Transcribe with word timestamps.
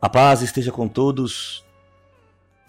A 0.00 0.08
paz 0.08 0.42
esteja 0.42 0.70
com 0.70 0.86
todos. 0.86 1.64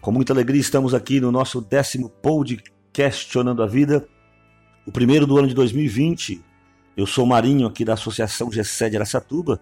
Com 0.01 0.11
muita 0.11 0.33
alegria 0.33 0.59
estamos 0.59 0.95
aqui 0.95 1.21
no 1.21 1.31
nosso 1.31 1.61
décimo 1.61 2.09
podcast 2.09 2.67
Questionando 2.91 3.61
a 3.61 3.67
Vida, 3.67 4.07
o 4.83 4.91
primeiro 4.91 5.27
do 5.27 5.37
ano 5.37 5.47
de 5.47 5.53
2020. 5.53 6.43
Eu 6.97 7.05
sou 7.05 7.27
Marinho 7.27 7.67
aqui 7.67 7.85
da 7.85 7.93
Associação 7.93 8.51
GESED 8.51 8.97
Aracatuba 8.97 9.61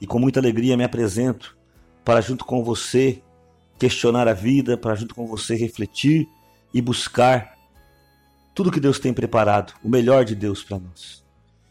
e 0.00 0.06
com 0.06 0.18
muita 0.18 0.40
alegria 0.40 0.76
me 0.76 0.82
apresento 0.82 1.56
para 2.04 2.20
junto 2.20 2.44
com 2.44 2.64
você 2.64 3.22
questionar 3.78 4.26
a 4.26 4.34
vida, 4.34 4.76
para 4.76 4.96
junto 4.96 5.14
com 5.14 5.28
você 5.28 5.54
refletir 5.54 6.28
e 6.74 6.82
buscar 6.82 7.56
tudo 8.52 8.72
que 8.72 8.80
Deus 8.80 8.98
tem 8.98 9.14
preparado, 9.14 9.74
o 9.84 9.88
melhor 9.88 10.24
de 10.24 10.34
Deus 10.34 10.64
para 10.64 10.80
nós. 10.80 11.24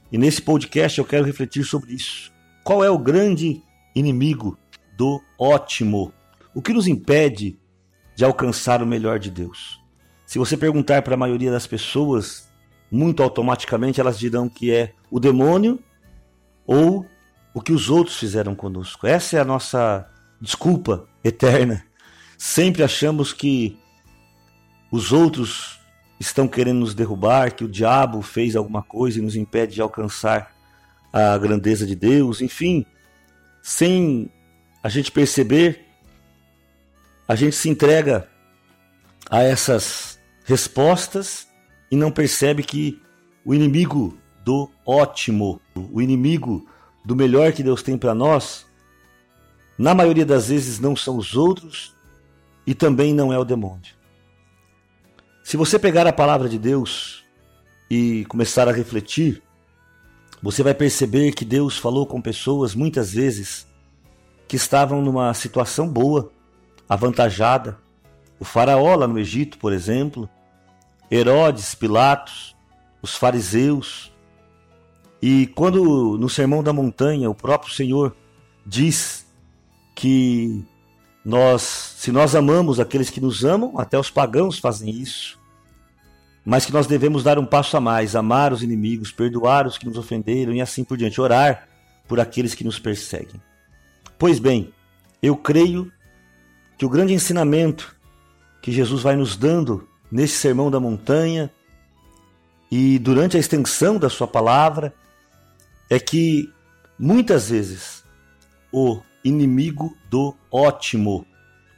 E 0.10 0.18
nesse 0.18 0.42
podcast 0.42 0.98
eu 0.98 1.04
quero 1.04 1.26
refletir 1.26 1.66
sobre 1.66 1.94
isso. 1.94 2.32
Qual 2.64 2.82
é 2.82 2.90
o 2.90 2.98
grande 2.98 3.62
inimigo 3.94 4.58
do 4.98 5.22
ótimo. 5.38 6.14
O 6.54 6.62
que 6.62 6.74
nos 6.74 6.88
impede 6.88 7.58
de 8.16 8.24
alcançar 8.24 8.82
o 8.82 8.86
melhor 8.86 9.20
de 9.20 9.30
Deus? 9.30 9.82
Se 10.26 10.40
você 10.40 10.58
perguntar 10.58 11.02
para 11.02 11.14
a 11.14 11.18
maioria 11.18 11.52
das 11.52 11.68
pessoas, 11.68 12.50
muito 12.90 13.22
automaticamente 13.22 14.00
elas 14.00 14.18
dirão 14.18 14.50
que 14.50 14.72
é 14.72 14.94
o 15.12 15.20
demônio 15.20 15.80
ou 16.66 17.06
o 17.54 17.62
que 17.62 17.72
os 17.72 17.90
outros 17.90 18.18
fizeram 18.18 18.56
conosco. 18.56 19.06
Essa 19.08 19.38
é 19.38 19.40
a 19.40 19.46
nossa 19.46 20.10
desculpa 20.42 21.08
eterna. 21.24 21.86
Sempre 22.38 22.84
achamos 22.84 23.32
que 23.32 23.78
os 24.92 25.12
outros 25.12 25.80
estão 26.20 26.48
querendo 26.48 26.80
nos 26.80 26.94
derrubar, 26.94 27.54
que 27.54 27.64
o 27.64 27.70
diabo 27.70 28.22
fez 28.22 28.56
alguma 28.56 28.82
coisa 28.82 29.20
e 29.20 29.22
nos 29.22 29.36
impede 29.36 29.76
de 29.76 29.82
alcançar 29.82 30.54
a 31.12 31.38
grandeza 31.38 31.86
de 31.86 31.96
Deus, 31.96 32.42
enfim, 32.42 32.86
sem 33.62 34.30
a 34.86 34.88
gente 34.88 35.12
perceber, 35.12 35.84
a 37.28 37.34
gente 37.34 37.56
se 37.56 37.68
entrega 37.68 38.30
a 39.28 39.42
essas 39.42 40.20
respostas 40.44 41.48
e 41.90 41.96
não 41.96 42.12
percebe 42.12 42.62
que 42.62 43.02
o 43.44 43.56
inimigo 43.56 44.16
do 44.44 44.70
ótimo, 44.86 45.60
o 45.92 46.00
inimigo 46.00 46.70
do 47.04 47.16
melhor 47.16 47.52
que 47.52 47.64
Deus 47.64 47.82
tem 47.82 47.98
para 47.98 48.14
nós, 48.14 48.68
na 49.76 49.96
maioria 49.96 50.24
das 50.24 50.50
vezes 50.50 50.80
não 50.80 50.96
são 50.96 51.18
os 51.18 51.36
outros 51.36 51.96
e 52.64 52.76
também 52.76 53.12
não 53.12 53.34
é 53.34 53.40
o 53.40 53.44
demônio. 53.44 53.96
Se 55.44 55.58
você 55.58 55.80
pegar 55.80 56.06
a 56.06 56.14
palavra 56.14 56.48
de 56.48 56.60
Deus 56.60 57.26
e 57.90 58.24
começar 58.26 58.70
a 58.70 58.72
refletir, 58.72 59.42
você 60.44 60.62
vai 60.62 60.76
perceber 60.76 61.32
que 61.32 61.44
Deus 61.44 61.76
falou 61.76 62.06
com 62.06 62.22
pessoas 62.22 62.76
muitas 62.76 63.12
vezes 63.12 63.66
que 64.48 64.56
estavam 64.56 65.02
numa 65.02 65.34
situação 65.34 65.88
boa, 65.88 66.32
avantajada. 66.88 67.78
O 68.40 68.46
faraó 68.46 68.96
lá 68.96 69.08
no 69.08 69.18
Egito, 69.18 69.58
por 69.58 69.74
exemplo, 69.74 70.30
Herodes, 71.10 71.74
Pilatos, 71.74 72.56
os 73.02 73.16
fariseus. 73.16 74.12
E 75.22 75.48
quando 75.48 76.18
no 76.18 76.30
Sermão 76.30 76.62
da 76.62 76.74
Montanha 76.74 77.30
o 77.30 77.36
próprio 77.36 77.74
Senhor 77.74 78.16
diz 78.66 79.26
que 79.96 80.64
nós, 81.24 81.62
se 81.62 82.12
nós 82.12 82.36
amamos 82.36 82.80
aqueles 82.80 83.10
que 83.10 83.22
nos 83.22 83.44
amam, 83.44 83.80
até 83.80 83.98
os 83.98 84.12
pagãos 84.12 84.60
fazem 84.60 84.90
isso, 84.90 85.40
mas 86.46 86.66
que 86.66 86.74
nós 86.74 86.86
devemos 86.86 87.24
dar 87.24 87.40
um 87.40 87.46
passo 87.46 87.76
a 87.76 87.82
mais, 87.82 88.16
amar 88.16 88.54
os 88.54 88.62
inimigos, 88.62 89.12
perdoar 89.12 89.66
os 89.66 89.78
que 89.78 89.88
nos 89.88 89.98
ofenderam 89.98 90.54
e 90.54 90.62
assim 90.62 90.84
por 90.84 90.98
diante, 90.98 91.20
orar 91.20 91.68
por 92.08 92.20
aqueles 92.20 92.54
que 92.54 92.64
nos 92.64 92.78
perseguem. 92.78 93.42
Pois 94.18 94.40
bem, 94.40 94.74
eu 95.22 95.36
creio 95.36 95.92
que 96.78 96.86
o 96.86 96.90
grande 96.90 97.14
ensinamento 97.14 97.96
que 98.62 98.72
Jesus 98.72 99.02
vai 99.02 99.16
nos 99.16 99.36
dando 99.36 99.88
nesse 100.12 100.38
sermão 100.38 100.72
da 100.72 100.80
montanha 100.80 101.52
e 102.72 102.98
durante 103.00 103.36
a 103.36 103.40
extensão 103.40 103.98
da 103.98 104.10
sua 104.10 104.28
palavra 104.28 104.94
é 105.90 106.00
que 106.00 106.50
muitas 106.98 107.50
vezes 107.50 108.04
o 108.72 109.00
inimigo 109.24 109.96
do 110.10 110.36
ótimo, 110.52 111.26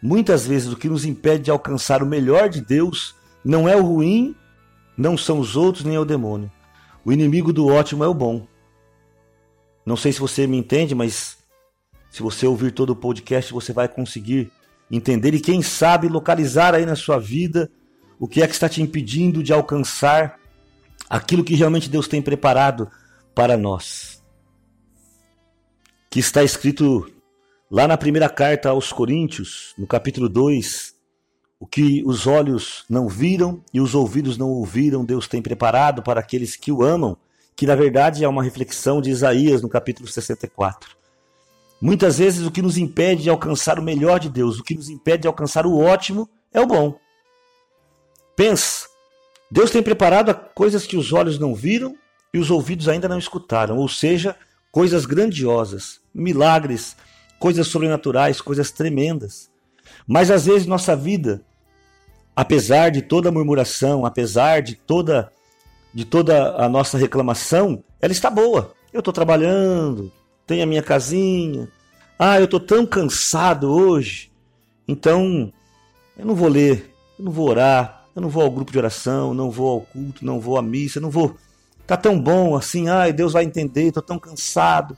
muitas 0.02 0.46
vezes 0.46 0.72
o 0.72 0.78
que 0.78 0.90
nos 0.90 1.06
impede 1.06 1.46
de 1.46 1.52
alcançar 1.52 2.04
o 2.04 2.08
melhor 2.08 2.50
de 2.50 2.62
Deus 2.62 3.16
não 3.44 3.68
é 3.68 3.76
o 3.76 3.84
ruim, 3.84 4.36
não 4.98 5.18
são 5.18 5.40
os 5.40 5.56
outros 5.56 5.84
nem 5.84 5.96
é 5.96 6.00
o 6.00 6.06
demônio. 6.06 6.52
O 7.04 7.12
inimigo 7.12 7.52
do 7.52 7.68
ótimo 7.68 8.04
é 8.04 8.08
o 8.08 8.14
bom. 8.14 8.46
Não 9.86 9.96
sei 9.96 10.12
se 10.12 10.20
você 10.20 10.46
me 10.46 10.58
entende, 10.58 10.94
mas 10.94 11.37
se 12.10 12.22
você 12.22 12.48
ouvir 12.48 12.72
todo 12.72 12.92
o 12.92 12.96
podcast, 12.96 13.52
você 13.54 13.74
vai 13.74 13.88
conseguir 13.88 14.52
entender 14.90 15.34
e, 15.34 15.40
quem 15.40 15.62
sabe, 15.62 16.08
localizar 16.08 16.74
aí 16.74 16.86
na 16.86 16.96
sua 16.96 17.20
vida 17.20 17.70
o 18.20 18.28
que 18.28 18.42
é 18.42 18.48
que 18.48 18.54
está 18.54 18.68
te 18.68 18.82
impedindo 18.82 19.44
de 19.44 19.54
alcançar 19.54 20.40
aquilo 21.10 21.44
que 21.44 21.56
realmente 21.56 21.90
Deus 21.90 22.08
tem 22.08 22.22
preparado 22.22 22.90
para 23.36 23.56
nós. 23.56 24.24
Que 26.10 26.20
está 26.20 26.44
escrito 26.44 27.12
lá 27.70 27.88
na 27.88 27.98
primeira 27.98 28.30
carta 28.30 28.70
aos 28.70 28.92
Coríntios, 28.92 29.74
no 29.78 29.86
capítulo 29.86 30.28
2, 30.28 30.96
o 31.60 31.68
que 31.68 32.04
os 32.06 32.26
olhos 32.26 32.86
não 32.90 33.08
viram 33.08 33.64
e 33.74 33.82
os 33.82 33.94
ouvidos 33.94 34.38
não 34.38 34.50
ouviram, 34.50 35.06
Deus 35.06 35.28
tem 35.28 35.42
preparado 35.42 36.02
para 36.02 36.20
aqueles 36.20 36.56
que 36.56 36.72
o 36.72 36.84
amam, 36.84 37.18
que 37.56 37.66
na 37.66 37.76
verdade 37.76 38.24
é 38.24 38.28
uma 38.28 38.44
reflexão 38.44 39.02
de 39.02 39.10
Isaías 39.10 39.62
no 39.62 39.70
capítulo 39.70 40.08
64. 40.08 40.97
Muitas 41.80 42.18
vezes 42.18 42.46
o 42.46 42.52
que 42.52 42.62
nos 42.62 42.78
impede 42.78 43.24
de 43.24 43.30
alcançar 43.30 43.78
o 43.78 43.84
melhor 43.84 44.20
de 44.20 44.30
Deus, 44.30 44.60
o 44.60 44.64
que 44.64 44.76
nos 44.76 44.90
impede 44.90 45.24
de 45.24 45.28
alcançar 45.28 45.66
o 45.66 45.80
ótimo, 45.80 46.28
é 46.54 46.60
o 46.60 46.66
bom. 46.66 46.98
Pensa, 48.36 48.88
Deus 49.50 49.72
tem 49.72 49.84
preparado 49.84 50.34
coisas 50.54 50.86
que 50.86 50.98
os 50.98 51.14
olhos 51.14 51.40
não 51.40 51.54
viram 51.54 51.96
e 52.34 52.40
os 52.40 52.52
ouvidos 52.52 52.88
ainda 52.88 53.08
não 53.08 53.18
escutaram, 53.18 53.78
ou 53.78 53.88
seja, 53.88 54.36
coisas 54.72 55.06
grandiosas, 55.06 56.02
milagres, 56.14 56.96
coisas 57.40 57.68
sobrenaturais, 57.68 58.42
coisas 58.42 58.72
tremendas. 58.72 59.50
Mas 60.06 60.30
às 60.30 60.46
vezes 60.46 60.68
nossa 60.68 60.96
vida, 60.96 61.42
apesar 62.36 62.90
de 62.90 63.02
toda 63.02 63.30
a 63.30 63.32
murmuração, 63.32 64.06
apesar 64.06 64.62
de 64.62 64.76
toda 64.76 65.32
de 65.94 66.06
toda 66.06 66.56
a 66.64 66.70
nossa 66.70 66.96
reclamação, 66.96 67.84
ela 68.00 68.12
está 68.12 68.30
boa. 68.30 68.74
Eu 68.94 69.00
estou 69.00 69.14
trabalhando, 69.14 70.12
tenho 70.48 70.64
a 70.64 70.66
minha 70.66 70.82
casinha. 70.82 71.68
Ah, 72.18 72.40
eu 72.40 72.46
estou 72.46 72.60
tão 72.60 72.86
cansado 72.86 73.70
hoje. 73.70 74.32
Então, 74.88 75.52
eu 76.18 76.26
não 76.26 76.34
vou 76.34 76.48
ler, 76.48 76.92
eu 77.20 77.26
não 77.26 77.32
vou 77.32 77.50
orar, 77.50 78.06
eu 78.16 78.22
não 78.22 78.30
vou 78.30 78.42
ao 78.42 78.50
grupo 78.50 78.72
de 78.72 78.78
oração, 78.78 79.34
não 79.34 79.52
vou 79.52 79.70
ao 79.70 79.82
culto, 79.82 80.26
não 80.26 80.40
vou 80.40 80.58
à 80.58 80.62
missa, 80.62 81.02
não 81.02 81.12
vou. 81.12 81.38
Tá 81.86 81.98
tão 81.98 82.20
bom 82.20 82.56
assim, 82.56 82.88
ai, 82.88 83.12
Deus 83.12 83.34
vai 83.34 83.44
entender, 83.44 83.88
estou 83.88 84.02
tão 84.02 84.18
cansado. 84.18 84.98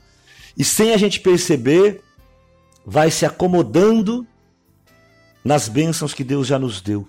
E 0.56 0.64
sem 0.64 0.94
a 0.94 0.96
gente 0.96 1.20
perceber, 1.20 2.00
vai 2.86 3.10
se 3.10 3.26
acomodando 3.26 4.26
nas 5.44 5.68
bênçãos 5.68 6.14
que 6.14 6.24
Deus 6.24 6.46
já 6.46 6.58
nos 6.58 6.80
deu. 6.80 7.06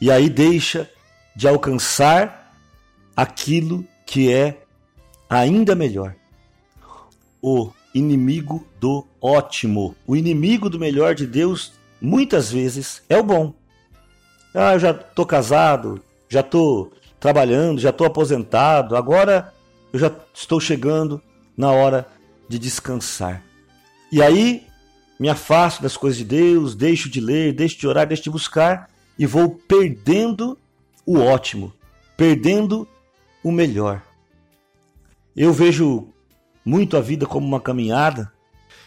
E 0.00 0.10
aí 0.10 0.28
deixa 0.28 0.90
de 1.34 1.46
alcançar 1.46 2.52
aquilo 3.16 3.84
que 4.04 4.32
é 4.32 4.62
ainda 5.28 5.74
melhor 5.74 6.14
o 7.46 7.70
inimigo 7.94 8.66
do 8.80 9.06
ótimo. 9.20 9.94
O 10.06 10.16
inimigo 10.16 10.70
do 10.70 10.78
melhor 10.78 11.14
de 11.14 11.26
Deus, 11.26 11.74
muitas 12.00 12.50
vezes, 12.50 13.02
é 13.06 13.18
o 13.18 13.22
bom. 13.22 13.52
Ah, 14.54 14.72
eu 14.72 14.78
já 14.78 14.94
tô 14.94 15.26
casado, 15.26 16.02
já 16.26 16.42
tô 16.42 16.90
trabalhando, 17.20 17.82
já 17.82 17.92
tô 17.92 18.06
aposentado, 18.06 18.96
agora 18.96 19.52
eu 19.92 19.98
já 19.98 20.10
estou 20.32 20.58
chegando 20.58 21.20
na 21.54 21.70
hora 21.70 22.08
de 22.48 22.58
descansar. 22.58 23.42
E 24.10 24.22
aí 24.22 24.66
me 25.20 25.28
afasto 25.28 25.82
das 25.82 25.98
coisas 25.98 26.16
de 26.16 26.24
Deus, 26.24 26.74
deixo 26.74 27.10
de 27.10 27.20
ler, 27.20 27.52
deixo 27.52 27.78
de 27.78 27.86
orar, 27.86 28.06
deixo 28.06 28.22
de 28.22 28.30
buscar 28.30 28.88
e 29.18 29.26
vou 29.26 29.50
perdendo 29.50 30.58
o 31.04 31.18
ótimo, 31.18 31.74
perdendo 32.16 32.88
o 33.42 33.52
melhor. 33.52 34.00
Eu 35.36 35.52
vejo 35.52 36.08
muito 36.64 36.96
a 36.96 37.00
vida 37.00 37.26
como 37.26 37.46
uma 37.46 37.60
caminhada. 37.60 38.32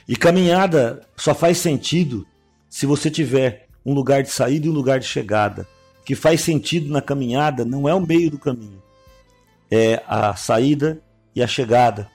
E 0.08 0.16
caminhada 0.16 1.06
só 1.16 1.36
faz 1.36 1.58
sentido 1.58 2.26
se 2.70 2.86
você 2.86 3.12
tiver 3.12 3.68
um 3.86 3.94
lugar 3.94 4.24
de 4.24 4.30
saída 4.30 4.68
e 4.68 4.70
um 4.70 4.74
lugar 4.74 5.00
de 5.00 5.06
chegada. 5.06 5.68
O 6.02 6.04
que 6.04 6.16
faz 6.16 6.42
sentido 6.42 6.92
na 6.92 7.02
caminhada 7.02 7.64
não 7.64 7.88
é 7.88 7.94
o 7.94 8.06
meio 8.06 8.32
do 8.32 8.40
caminho, 8.40 8.82
é 9.70 10.02
a 10.08 10.36
saída 10.36 11.02
e 11.36 11.44
a 11.44 11.48
chegada. 11.48 12.10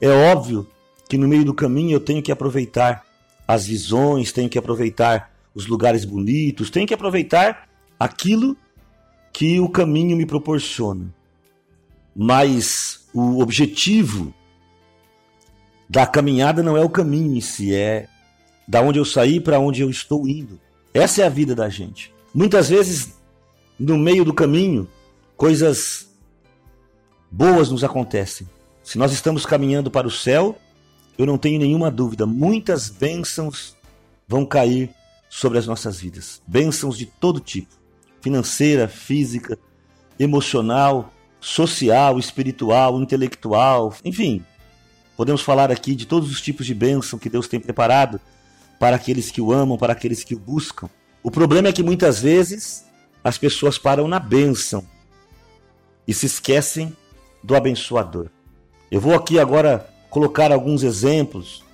É 0.00 0.08
óbvio 0.08 0.66
que 1.08 1.16
no 1.16 1.26
meio 1.26 1.44
do 1.44 1.54
caminho 1.54 1.92
eu 1.92 2.00
tenho 2.00 2.22
que 2.22 2.32
aproveitar 2.32 3.04
as 3.46 3.66
visões, 3.66 4.32
tenho 4.32 4.48
que 4.48 4.58
aproveitar 4.58 5.30
os 5.54 5.66
lugares 5.66 6.04
bonitos, 6.04 6.70
tenho 6.70 6.86
que 6.86 6.94
aproveitar 6.94 7.68
aquilo 7.98 8.56
que 9.32 9.60
o 9.60 9.68
caminho 9.68 10.16
me 10.16 10.26
proporciona. 10.26 11.12
Mas 12.14 13.06
o 13.12 13.40
objetivo 13.40 14.32
da 15.94 16.08
caminhada 16.08 16.60
não 16.60 16.76
é 16.76 16.84
o 16.84 16.90
caminho 16.90 17.36
em 17.36 17.40
si, 17.40 17.72
é 17.72 18.08
da 18.66 18.80
onde 18.80 18.98
eu 18.98 19.04
saí 19.04 19.38
para 19.38 19.60
onde 19.60 19.80
eu 19.80 19.88
estou 19.88 20.26
indo. 20.26 20.58
Essa 20.92 21.22
é 21.22 21.24
a 21.24 21.28
vida 21.28 21.54
da 21.54 21.68
gente. 21.68 22.12
Muitas 22.34 22.68
vezes, 22.68 23.12
no 23.78 23.96
meio 23.96 24.24
do 24.24 24.34
caminho, 24.34 24.88
coisas 25.36 26.08
boas 27.30 27.70
nos 27.70 27.84
acontecem. 27.84 28.50
Se 28.82 28.98
nós 28.98 29.12
estamos 29.12 29.46
caminhando 29.46 29.88
para 29.88 30.08
o 30.08 30.10
céu, 30.10 30.58
eu 31.16 31.24
não 31.26 31.38
tenho 31.38 31.60
nenhuma 31.60 31.92
dúvida, 31.92 32.26
muitas 32.26 32.88
bênçãos 32.88 33.76
vão 34.26 34.44
cair 34.44 34.90
sobre 35.30 35.58
as 35.58 35.66
nossas 35.68 36.00
vidas. 36.00 36.42
Bênçãos 36.44 36.98
de 36.98 37.06
todo 37.06 37.38
tipo: 37.38 37.72
financeira, 38.20 38.88
física, 38.88 39.56
emocional, 40.18 41.14
social, 41.40 42.18
espiritual, 42.18 43.00
intelectual, 43.00 43.94
enfim. 44.04 44.44
Podemos 45.16 45.42
falar 45.42 45.70
aqui 45.70 45.94
de 45.94 46.06
todos 46.06 46.30
os 46.30 46.40
tipos 46.40 46.66
de 46.66 46.74
bênção 46.74 47.18
que 47.18 47.30
Deus 47.30 47.46
tem 47.46 47.60
preparado 47.60 48.20
para 48.78 48.96
aqueles 48.96 49.30
que 49.30 49.40
o 49.40 49.52
amam, 49.52 49.78
para 49.78 49.92
aqueles 49.92 50.24
que 50.24 50.34
o 50.34 50.38
buscam. 50.38 50.88
O 51.22 51.30
problema 51.30 51.68
é 51.68 51.72
que 51.72 51.82
muitas 51.82 52.20
vezes 52.20 52.84
as 53.22 53.38
pessoas 53.38 53.78
param 53.78 54.06
na 54.06 54.18
bênção 54.18 54.84
e 56.06 56.12
se 56.12 56.26
esquecem 56.26 56.94
do 57.42 57.54
abençoador. 57.54 58.28
Eu 58.90 59.00
vou 59.00 59.14
aqui 59.14 59.38
agora 59.38 59.88
colocar 60.10 60.52
alguns 60.52 60.82
exemplos. 60.82 61.64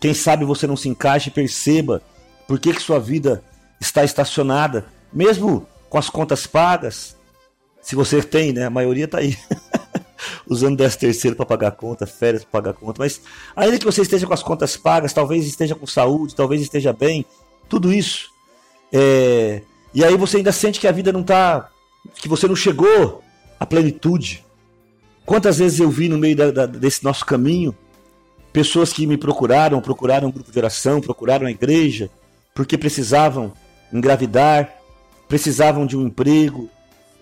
Quem 0.00 0.12
sabe 0.12 0.44
você 0.44 0.66
não 0.66 0.76
se 0.76 0.88
encaixe 0.88 1.28
e 1.28 1.32
perceba 1.32 2.02
por 2.48 2.58
que, 2.58 2.72
que 2.72 2.82
sua 2.82 2.98
vida 2.98 3.44
está 3.80 4.02
estacionada, 4.02 4.86
mesmo 5.12 5.66
com 5.88 5.98
as 5.98 6.10
contas 6.10 6.46
pagas. 6.46 7.16
Se 7.80 7.94
você 7.94 8.22
tem, 8.22 8.52
né? 8.52 8.66
A 8.66 8.70
maioria 8.70 9.04
está 9.04 9.18
aí. 9.18 9.36
Usando 10.46 10.76
10 10.76 10.96
terceiro 10.96 11.36
para 11.36 11.46
pagar 11.46 11.72
conta, 11.72 12.06
férias 12.06 12.44
para 12.44 12.62
pagar 12.62 12.72
conta. 12.74 13.00
Mas 13.00 13.20
ainda 13.54 13.78
que 13.78 13.84
você 13.84 14.02
esteja 14.02 14.26
com 14.26 14.34
as 14.34 14.42
contas 14.42 14.76
pagas, 14.76 15.12
talvez 15.12 15.46
esteja 15.46 15.74
com 15.74 15.86
saúde, 15.86 16.34
talvez 16.34 16.60
esteja 16.60 16.92
bem, 16.92 17.24
tudo 17.68 17.92
isso. 17.92 18.30
É... 18.92 19.62
E 19.92 20.04
aí 20.04 20.16
você 20.16 20.38
ainda 20.38 20.52
sente 20.52 20.78
que 20.78 20.86
a 20.86 20.92
vida 20.92 21.12
não 21.12 21.20
está. 21.20 21.68
que 22.16 22.28
você 22.28 22.46
não 22.46 22.56
chegou 22.56 23.22
à 23.58 23.66
plenitude. 23.66 24.44
Quantas 25.26 25.58
vezes 25.58 25.80
eu 25.80 25.90
vi 25.90 26.08
no 26.08 26.18
meio 26.18 26.36
da, 26.36 26.50
da, 26.50 26.66
desse 26.66 27.04
nosso 27.04 27.24
caminho 27.24 27.74
pessoas 28.52 28.92
que 28.92 29.06
me 29.06 29.16
procuraram, 29.16 29.80
procuraram 29.80 30.28
um 30.28 30.32
grupo 30.32 30.50
de 30.50 30.58
oração, 30.58 31.00
procuraram 31.00 31.46
a 31.46 31.50
igreja, 31.50 32.10
porque 32.54 32.76
precisavam 32.76 33.52
engravidar, 33.92 34.74
precisavam 35.28 35.86
de 35.86 35.96
um 35.96 36.06
emprego, 36.06 36.68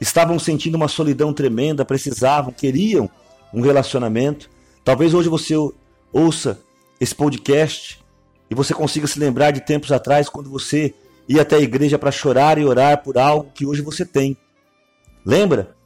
estavam 0.00 0.38
sentindo 0.38 0.76
uma 0.76 0.88
solidão 0.88 1.32
tremenda, 1.32 1.84
precisavam, 1.84 2.52
queriam 2.52 3.08
um 3.52 3.60
relacionamento. 3.60 4.48
Talvez 4.84 5.14
hoje 5.14 5.28
você 5.28 5.54
ouça 6.12 6.60
esse 7.00 7.14
podcast 7.14 8.02
e 8.50 8.54
você 8.54 8.74
consiga 8.74 9.06
se 9.06 9.18
lembrar 9.18 9.50
de 9.50 9.60
tempos 9.60 9.92
atrás 9.92 10.28
quando 10.28 10.50
você 10.50 10.94
ia 11.28 11.42
até 11.42 11.56
a 11.56 11.60
igreja 11.60 11.98
para 11.98 12.10
chorar 12.10 12.58
e 12.58 12.64
orar 12.64 13.02
por 13.02 13.18
algo 13.18 13.50
que 13.54 13.66
hoje 13.66 13.82
você 13.82 14.04
tem. 14.04 14.36
Lembra? 15.24 15.76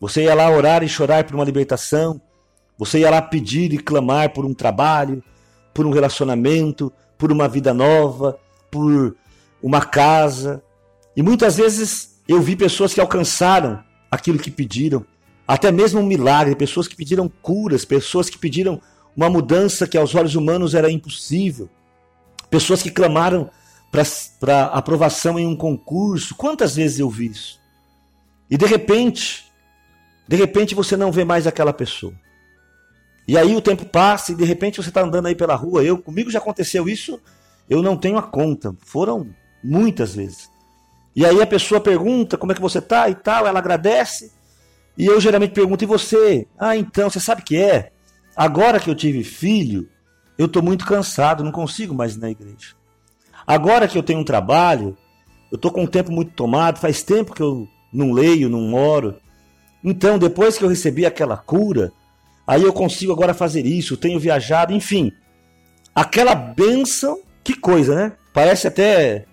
Você 0.00 0.24
ia 0.24 0.34
lá 0.34 0.50
orar 0.50 0.82
e 0.82 0.88
chorar 0.88 1.24
por 1.24 1.34
uma 1.34 1.44
libertação. 1.44 2.20
Você 2.78 3.00
ia 3.00 3.10
lá 3.10 3.20
pedir 3.20 3.72
e 3.72 3.78
clamar 3.78 4.32
por 4.32 4.44
um 4.44 4.54
trabalho, 4.54 5.22
por 5.72 5.86
um 5.86 5.90
relacionamento, 5.90 6.92
por 7.16 7.30
uma 7.30 7.48
vida 7.48 7.72
nova, 7.72 8.38
por 8.70 9.16
uma 9.62 9.80
casa. 9.82 10.62
E 11.16 11.22
muitas 11.22 11.56
vezes 11.56 12.19
eu 12.30 12.40
vi 12.40 12.54
pessoas 12.54 12.94
que 12.94 13.00
alcançaram 13.00 13.82
aquilo 14.08 14.38
que 14.38 14.52
pediram, 14.52 15.04
até 15.48 15.72
mesmo 15.72 15.98
um 15.98 16.06
milagre, 16.06 16.54
pessoas 16.54 16.86
que 16.86 16.94
pediram 16.94 17.28
curas, 17.28 17.84
pessoas 17.84 18.30
que 18.30 18.38
pediram 18.38 18.80
uma 19.16 19.28
mudança 19.28 19.84
que 19.84 19.98
aos 19.98 20.14
olhos 20.14 20.36
humanos 20.36 20.72
era 20.72 20.88
impossível, 20.88 21.68
pessoas 22.48 22.84
que 22.84 22.90
clamaram 22.90 23.50
para 23.90 24.66
aprovação 24.66 25.40
em 25.40 25.46
um 25.46 25.56
concurso. 25.56 26.36
Quantas 26.36 26.76
vezes 26.76 27.00
eu 27.00 27.10
vi 27.10 27.26
isso? 27.26 27.60
E 28.48 28.56
de 28.56 28.64
repente, 28.64 29.50
de 30.28 30.36
repente 30.36 30.72
você 30.72 30.96
não 30.96 31.10
vê 31.10 31.24
mais 31.24 31.48
aquela 31.48 31.72
pessoa. 31.72 32.14
E 33.26 33.36
aí 33.36 33.56
o 33.56 33.60
tempo 33.60 33.84
passa 33.84 34.30
e 34.30 34.36
de 34.36 34.44
repente 34.44 34.80
você 34.80 34.90
está 34.90 35.02
andando 35.02 35.26
aí 35.26 35.34
pela 35.34 35.56
rua. 35.56 35.82
Eu 35.82 35.98
comigo 35.98 36.30
já 36.30 36.38
aconteceu 36.38 36.88
isso. 36.88 37.20
Eu 37.68 37.82
não 37.82 37.96
tenho 37.96 38.18
a 38.18 38.22
conta. 38.22 38.72
Foram 38.84 39.34
muitas 39.64 40.14
vezes. 40.14 40.48
E 41.14 41.24
aí 41.26 41.40
a 41.40 41.46
pessoa 41.46 41.80
pergunta 41.80 42.36
como 42.36 42.52
é 42.52 42.54
que 42.54 42.60
você 42.60 42.78
está 42.78 43.08
e 43.08 43.14
tal. 43.14 43.46
Ela 43.46 43.58
agradece. 43.58 44.32
E 44.96 45.06
eu 45.06 45.20
geralmente 45.20 45.52
pergunto 45.52 45.84
e 45.84 45.86
você? 45.86 46.46
Ah, 46.58 46.76
então 46.76 47.08
você 47.08 47.20
sabe 47.20 47.42
que 47.42 47.56
é. 47.56 47.92
Agora 48.36 48.78
que 48.78 48.88
eu 48.88 48.94
tive 48.94 49.24
filho, 49.24 49.88
eu 50.38 50.46
estou 50.46 50.62
muito 50.62 50.86
cansado, 50.86 51.44
não 51.44 51.52
consigo 51.52 51.94
mais 51.94 52.16
ir 52.16 52.20
na 52.20 52.30
igreja. 52.30 52.74
Agora 53.46 53.88
que 53.88 53.98
eu 53.98 54.02
tenho 54.02 54.20
um 54.20 54.24
trabalho, 54.24 54.96
eu 55.50 55.56
estou 55.56 55.70
com 55.70 55.84
o 55.84 55.88
tempo 55.88 56.12
muito 56.12 56.32
tomado. 56.32 56.78
Faz 56.78 57.02
tempo 57.02 57.34
que 57.34 57.42
eu 57.42 57.68
não 57.92 58.12
leio, 58.12 58.48
não 58.48 58.72
oro. 58.74 59.16
Então, 59.82 60.18
depois 60.18 60.58
que 60.58 60.64
eu 60.64 60.68
recebi 60.68 61.04
aquela 61.06 61.36
cura, 61.36 61.92
aí 62.46 62.62
eu 62.62 62.72
consigo 62.72 63.12
agora 63.12 63.34
fazer 63.34 63.66
isso, 63.66 63.96
tenho 63.96 64.20
viajado, 64.20 64.72
enfim. 64.72 65.12
Aquela 65.94 66.34
benção, 66.34 67.18
que 67.42 67.54
coisa, 67.54 67.94
né? 67.94 68.12
Parece 68.32 68.68
até 68.68 69.24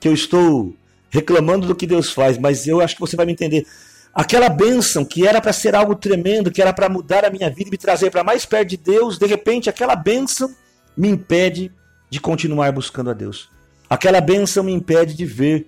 que 0.00 0.08
eu 0.08 0.14
estou 0.14 0.74
reclamando 1.10 1.66
do 1.66 1.74
que 1.74 1.86
Deus 1.86 2.10
faz, 2.10 2.38
mas 2.38 2.66
eu 2.66 2.80
acho 2.80 2.94
que 2.94 3.00
você 3.00 3.16
vai 3.16 3.26
me 3.26 3.32
entender. 3.32 3.66
Aquela 4.14 4.48
benção 4.48 5.04
que 5.04 5.26
era 5.26 5.40
para 5.40 5.52
ser 5.52 5.74
algo 5.74 5.94
tremendo, 5.94 6.50
que 6.50 6.62
era 6.62 6.72
para 6.72 6.88
mudar 6.88 7.24
a 7.24 7.30
minha 7.30 7.50
vida 7.50 7.68
e 7.68 7.70
me 7.70 7.76
trazer 7.76 8.10
para 8.10 8.24
mais 8.24 8.46
perto 8.46 8.70
de 8.70 8.76
Deus, 8.76 9.18
de 9.18 9.26
repente 9.26 9.68
aquela 9.68 9.94
benção 9.94 10.54
me 10.96 11.08
impede 11.08 11.70
de 12.08 12.18
continuar 12.18 12.72
buscando 12.72 13.10
a 13.10 13.12
Deus. 13.12 13.50
Aquela 13.88 14.20
benção 14.20 14.64
me 14.64 14.72
impede 14.72 15.14
de 15.14 15.26
ver 15.26 15.66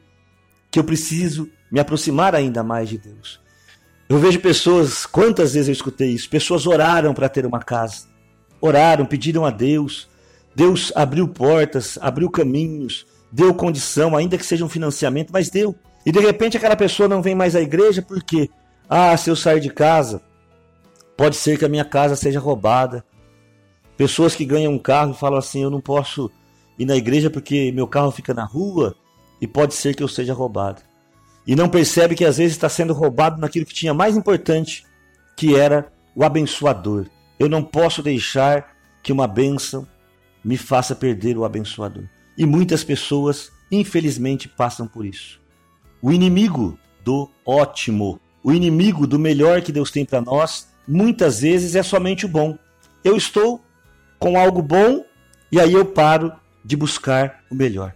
que 0.70 0.78
eu 0.78 0.84
preciso 0.84 1.48
me 1.70 1.78
aproximar 1.78 2.34
ainda 2.34 2.62
mais 2.62 2.88
de 2.88 2.98
Deus. 2.98 3.40
Eu 4.08 4.18
vejo 4.18 4.40
pessoas, 4.40 5.04
quantas 5.04 5.52
vezes 5.52 5.68
eu 5.68 5.72
escutei 5.72 6.08
isso? 6.10 6.30
Pessoas 6.30 6.66
oraram 6.66 7.12
para 7.12 7.28
ter 7.28 7.44
uma 7.44 7.60
casa, 7.60 8.06
oraram, 8.60 9.04
pediram 9.04 9.44
a 9.44 9.50
Deus. 9.50 10.08
Deus 10.54 10.90
abriu 10.96 11.28
portas, 11.28 11.98
abriu 12.00 12.30
caminhos, 12.30 13.06
deu 13.30 13.54
condição, 13.54 14.16
ainda 14.16 14.38
que 14.38 14.46
seja 14.46 14.64
um 14.64 14.68
financiamento, 14.68 15.30
mas 15.32 15.50
deu. 15.50 15.74
E 16.04 16.12
de 16.12 16.20
repente 16.20 16.56
aquela 16.56 16.76
pessoa 16.76 17.08
não 17.08 17.22
vem 17.22 17.34
mais 17.34 17.54
à 17.54 17.60
igreja 17.60 18.02
porque, 18.02 18.50
ah, 18.88 19.16
se 19.16 19.30
eu 19.30 19.36
sair 19.36 19.60
de 19.60 19.70
casa, 19.70 20.22
pode 21.16 21.36
ser 21.36 21.58
que 21.58 21.64
a 21.64 21.68
minha 21.68 21.84
casa 21.84 22.16
seja 22.16 22.40
roubada. 22.40 23.04
Pessoas 23.96 24.34
que 24.34 24.44
ganham 24.44 24.72
um 24.72 24.78
carro 24.78 25.12
e 25.12 25.18
falam 25.18 25.38
assim: 25.38 25.62
eu 25.62 25.70
não 25.70 25.80
posso 25.80 26.30
ir 26.78 26.84
na 26.86 26.96
igreja 26.96 27.28
porque 27.28 27.72
meu 27.72 27.86
carro 27.86 28.10
fica 28.10 28.32
na 28.32 28.44
rua 28.44 28.94
e 29.40 29.46
pode 29.46 29.74
ser 29.74 29.94
que 29.94 30.02
eu 30.02 30.08
seja 30.08 30.32
roubado 30.32 30.82
e 31.48 31.56
não 31.56 31.66
percebe 31.66 32.14
que 32.14 32.26
às 32.26 32.36
vezes 32.36 32.52
está 32.52 32.68
sendo 32.68 32.92
roubado 32.92 33.40
naquilo 33.40 33.64
que 33.64 33.72
tinha 33.72 33.94
mais 33.94 34.14
importante, 34.14 34.84
que 35.34 35.56
era 35.56 35.90
o 36.14 36.22
abençoador. 36.22 37.06
Eu 37.38 37.48
não 37.48 37.64
posso 37.64 38.02
deixar 38.02 38.76
que 39.02 39.10
uma 39.10 39.26
bênção 39.26 39.88
me 40.44 40.58
faça 40.58 40.94
perder 40.94 41.38
o 41.38 41.46
abençoador. 41.46 42.04
E 42.38 42.46
muitas 42.46 42.84
pessoas, 42.84 43.50
infelizmente, 43.68 44.48
passam 44.48 44.86
por 44.86 45.04
isso. 45.04 45.40
O 46.00 46.12
inimigo 46.12 46.78
do 47.04 47.28
ótimo, 47.44 48.20
o 48.44 48.52
inimigo 48.52 49.08
do 49.08 49.18
melhor 49.18 49.60
que 49.60 49.72
Deus 49.72 49.90
tem 49.90 50.04
para 50.04 50.20
nós, 50.20 50.68
muitas 50.86 51.40
vezes 51.40 51.74
é 51.74 51.82
somente 51.82 52.26
o 52.26 52.28
bom. 52.28 52.56
Eu 53.02 53.16
estou 53.16 53.60
com 54.20 54.38
algo 54.38 54.62
bom 54.62 55.04
e 55.50 55.60
aí 55.60 55.72
eu 55.72 55.84
paro 55.84 56.32
de 56.64 56.76
buscar 56.76 57.42
o 57.50 57.56
melhor. 57.56 57.92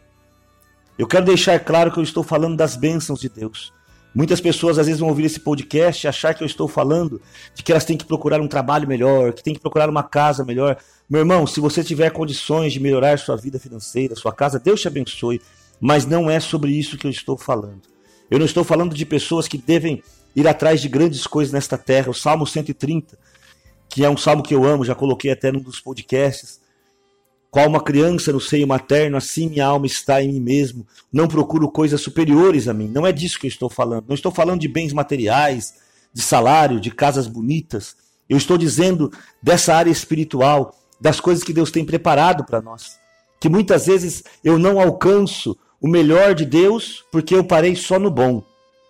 Eu 0.98 1.06
quero 1.06 1.24
deixar 1.24 1.60
claro 1.60 1.92
que 1.92 2.00
eu 2.00 2.02
estou 2.02 2.24
falando 2.24 2.56
das 2.56 2.74
bênçãos 2.74 3.20
de 3.20 3.28
Deus. 3.28 3.72
Muitas 4.14 4.40
pessoas 4.40 4.78
às 4.78 4.86
vezes 4.86 5.00
vão 5.00 5.08
ouvir 5.08 5.24
esse 5.24 5.40
podcast 5.40 6.06
e 6.06 6.08
achar 6.08 6.34
que 6.34 6.42
eu 6.42 6.46
estou 6.46 6.68
falando 6.68 7.20
de 7.54 7.62
que 7.62 7.72
elas 7.72 7.84
têm 7.84 7.96
que 7.96 8.04
procurar 8.04 8.40
um 8.40 8.48
trabalho 8.48 8.86
melhor, 8.86 9.32
que 9.32 9.42
têm 9.42 9.54
que 9.54 9.60
procurar 9.60 9.88
uma 9.88 10.02
casa 10.02 10.44
melhor. 10.44 10.76
Meu 11.08 11.20
irmão, 11.20 11.46
se 11.46 11.60
você 11.60 11.82
tiver 11.82 12.10
condições 12.10 12.72
de 12.72 12.80
melhorar 12.80 13.18
sua 13.18 13.36
vida 13.36 13.58
financeira, 13.58 14.14
sua 14.14 14.32
casa, 14.32 14.58
Deus 14.58 14.80
te 14.80 14.88
abençoe. 14.88 15.40
Mas 15.80 16.06
não 16.06 16.30
é 16.30 16.38
sobre 16.38 16.70
isso 16.72 16.96
que 16.96 17.06
eu 17.06 17.10
estou 17.10 17.36
falando. 17.36 17.82
Eu 18.30 18.38
não 18.38 18.46
estou 18.46 18.62
falando 18.62 18.94
de 18.94 19.04
pessoas 19.04 19.48
que 19.48 19.58
devem 19.58 20.02
ir 20.34 20.46
atrás 20.46 20.80
de 20.80 20.88
grandes 20.88 21.26
coisas 21.26 21.52
nesta 21.52 21.76
terra. 21.76 22.10
O 22.10 22.14
Salmo 22.14 22.46
130, 22.46 23.18
que 23.88 24.04
é 24.04 24.08
um 24.08 24.16
salmo 24.16 24.42
que 24.42 24.54
eu 24.54 24.64
amo, 24.64 24.84
já 24.84 24.94
coloquei 24.94 25.30
até 25.30 25.50
num 25.50 25.60
dos 25.60 25.80
podcasts. 25.80 26.61
Qual 27.52 27.68
uma 27.68 27.82
criança 27.82 28.32
no 28.32 28.40
seio 28.40 28.66
materno, 28.66 29.18
assim 29.18 29.46
minha 29.46 29.66
alma 29.66 29.84
está 29.84 30.22
em 30.22 30.32
mim 30.32 30.40
mesmo. 30.40 30.86
Não 31.12 31.28
procuro 31.28 31.70
coisas 31.70 32.00
superiores 32.00 32.66
a 32.66 32.72
mim. 32.72 32.88
Não 32.88 33.06
é 33.06 33.12
disso 33.12 33.38
que 33.38 33.46
eu 33.46 33.50
estou 33.50 33.68
falando. 33.68 34.06
Não 34.08 34.14
estou 34.14 34.32
falando 34.32 34.62
de 34.62 34.68
bens 34.68 34.94
materiais, 34.94 35.74
de 36.14 36.22
salário, 36.22 36.80
de 36.80 36.90
casas 36.90 37.26
bonitas. 37.26 37.94
Eu 38.26 38.38
estou 38.38 38.56
dizendo 38.56 39.12
dessa 39.42 39.74
área 39.74 39.90
espiritual, 39.90 40.74
das 40.98 41.20
coisas 41.20 41.44
que 41.44 41.52
Deus 41.52 41.70
tem 41.70 41.84
preparado 41.84 42.42
para 42.42 42.62
nós. 42.62 42.98
Que 43.38 43.50
muitas 43.50 43.84
vezes 43.84 44.24
eu 44.42 44.58
não 44.58 44.80
alcanço 44.80 45.54
o 45.78 45.86
melhor 45.86 46.34
de 46.34 46.46
Deus 46.46 47.04
porque 47.12 47.34
eu 47.34 47.44
parei 47.44 47.76
só 47.76 47.98
no 47.98 48.10
bom. 48.10 48.42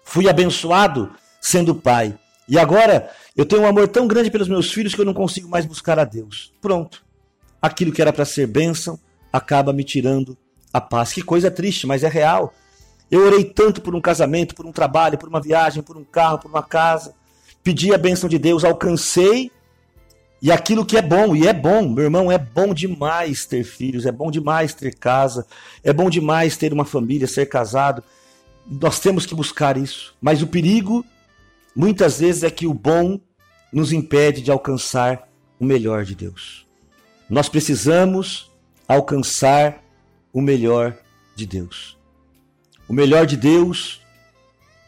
Fui 0.04 0.28
abençoado 0.28 1.11
sendo 1.40 1.75
pai. 1.75 2.16
E 2.49 2.57
agora 2.57 3.11
eu 3.37 3.45
tenho 3.45 3.62
um 3.62 3.66
amor 3.66 3.88
tão 3.88 4.07
grande 4.07 4.31
pelos 4.31 4.47
meus 4.47 4.71
filhos 4.73 4.95
que 4.95 5.00
eu 5.00 5.04
não 5.04 5.14
consigo 5.14 5.49
mais 5.49 5.66
buscar 5.66 5.99
a 5.99 6.04
Deus. 6.04 6.52
Pronto 6.61 7.02
aquilo 7.62 7.92
que 7.92 8.02
era 8.02 8.12
para 8.12 8.25
ser 8.25 8.49
bênção 8.49 8.99
acaba 9.33 9.73
me 9.73 9.85
tirando 9.85 10.37
a 10.73 10.81
paz. 10.81 11.12
Que 11.12 11.23
coisa 11.23 11.50
triste, 11.50 11.87
mas 11.87 12.02
é 12.02 12.09
real. 12.09 12.52
Eu 13.11 13.26
orei 13.26 13.45
tanto 13.45 13.81
por 13.81 13.95
um 13.95 14.00
casamento, 14.00 14.54
por 14.54 14.66
um 14.66 14.73
trabalho, 14.73 15.16
por 15.16 15.28
uma 15.28 15.40
viagem, 15.40 15.83
por 15.83 15.97
um 15.97 16.04
carro, 16.04 16.38
por 16.38 16.50
uma 16.50 16.62
casa. 16.62 17.14
Pedi 17.62 17.95
a 17.95 17.99
bênção 17.99 18.28
de 18.28 18.38
Deus, 18.38 18.64
alcancei. 18.64 19.50
E 20.40 20.50
aquilo 20.50 20.85
que 20.85 20.97
é 20.97 21.02
bom, 21.02 21.37
e 21.37 21.47
é 21.47 21.52
bom, 21.52 21.88
meu 21.88 22.02
irmão, 22.02 22.33
é 22.33 22.37
bom 22.37 22.75
demais 22.75 23.47
ter 23.47 23.62
filhos, 23.62 24.07
é 24.07 24.11
bom 24.11 24.28
demais 24.28 24.75
ter 24.75 24.92
casa, 24.97 25.47
é 25.85 25.92
bom 25.92 26.11
demais 26.11 26.57
ter 26.57 26.73
uma 26.73 26.85
família, 26.85 27.28
ser 27.28 27.47
casado. 27.47 28.02
Nós 28.66 28.99
temos 28.99 29.25
que 29.25 29.37
buscar 29.37 29.76
isso. 29.76 30.16
Mas 30.21 30.42
o 30.42 30.49
perigo, 30.49 31.04
muitas 31.76 32.19
vezes, 32.19 32.42
é 32.42 32.50
que 32.50 32.66
o 32.66 32.75
bom 32.75 33.21
nos 33.73 33.92
impede 33.92 34.42
de 34.42 34.50
alcançar 34.50 35.28
o 35.61 35.64
melhor 35.64 36.04
de 36.04 36.16
Deus. 36.16 36.62
Nós 37.33 37.49
precisamos 37.49 38.51
alcançar 38.87 39.83
o 40.35 40.43
melhor 40.43 40.99
de 41.35 41.47
Deus. 41.47 41.97
O 42.87 42.93
melhor 42.93 43.25
de 43.25 43.39
Deus 43.39 44.03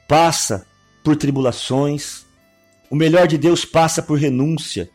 passa 0.07 0.67
por 1.03 1.17
tribulações, 1.17 2.27
o 2.91 2.97
melhor 2.97 3.27
de 3.27 3.39
Deus 3.39 3.65
passa 3.65 4.03
por 4.03 4.19
renúncia. 4.19 4.91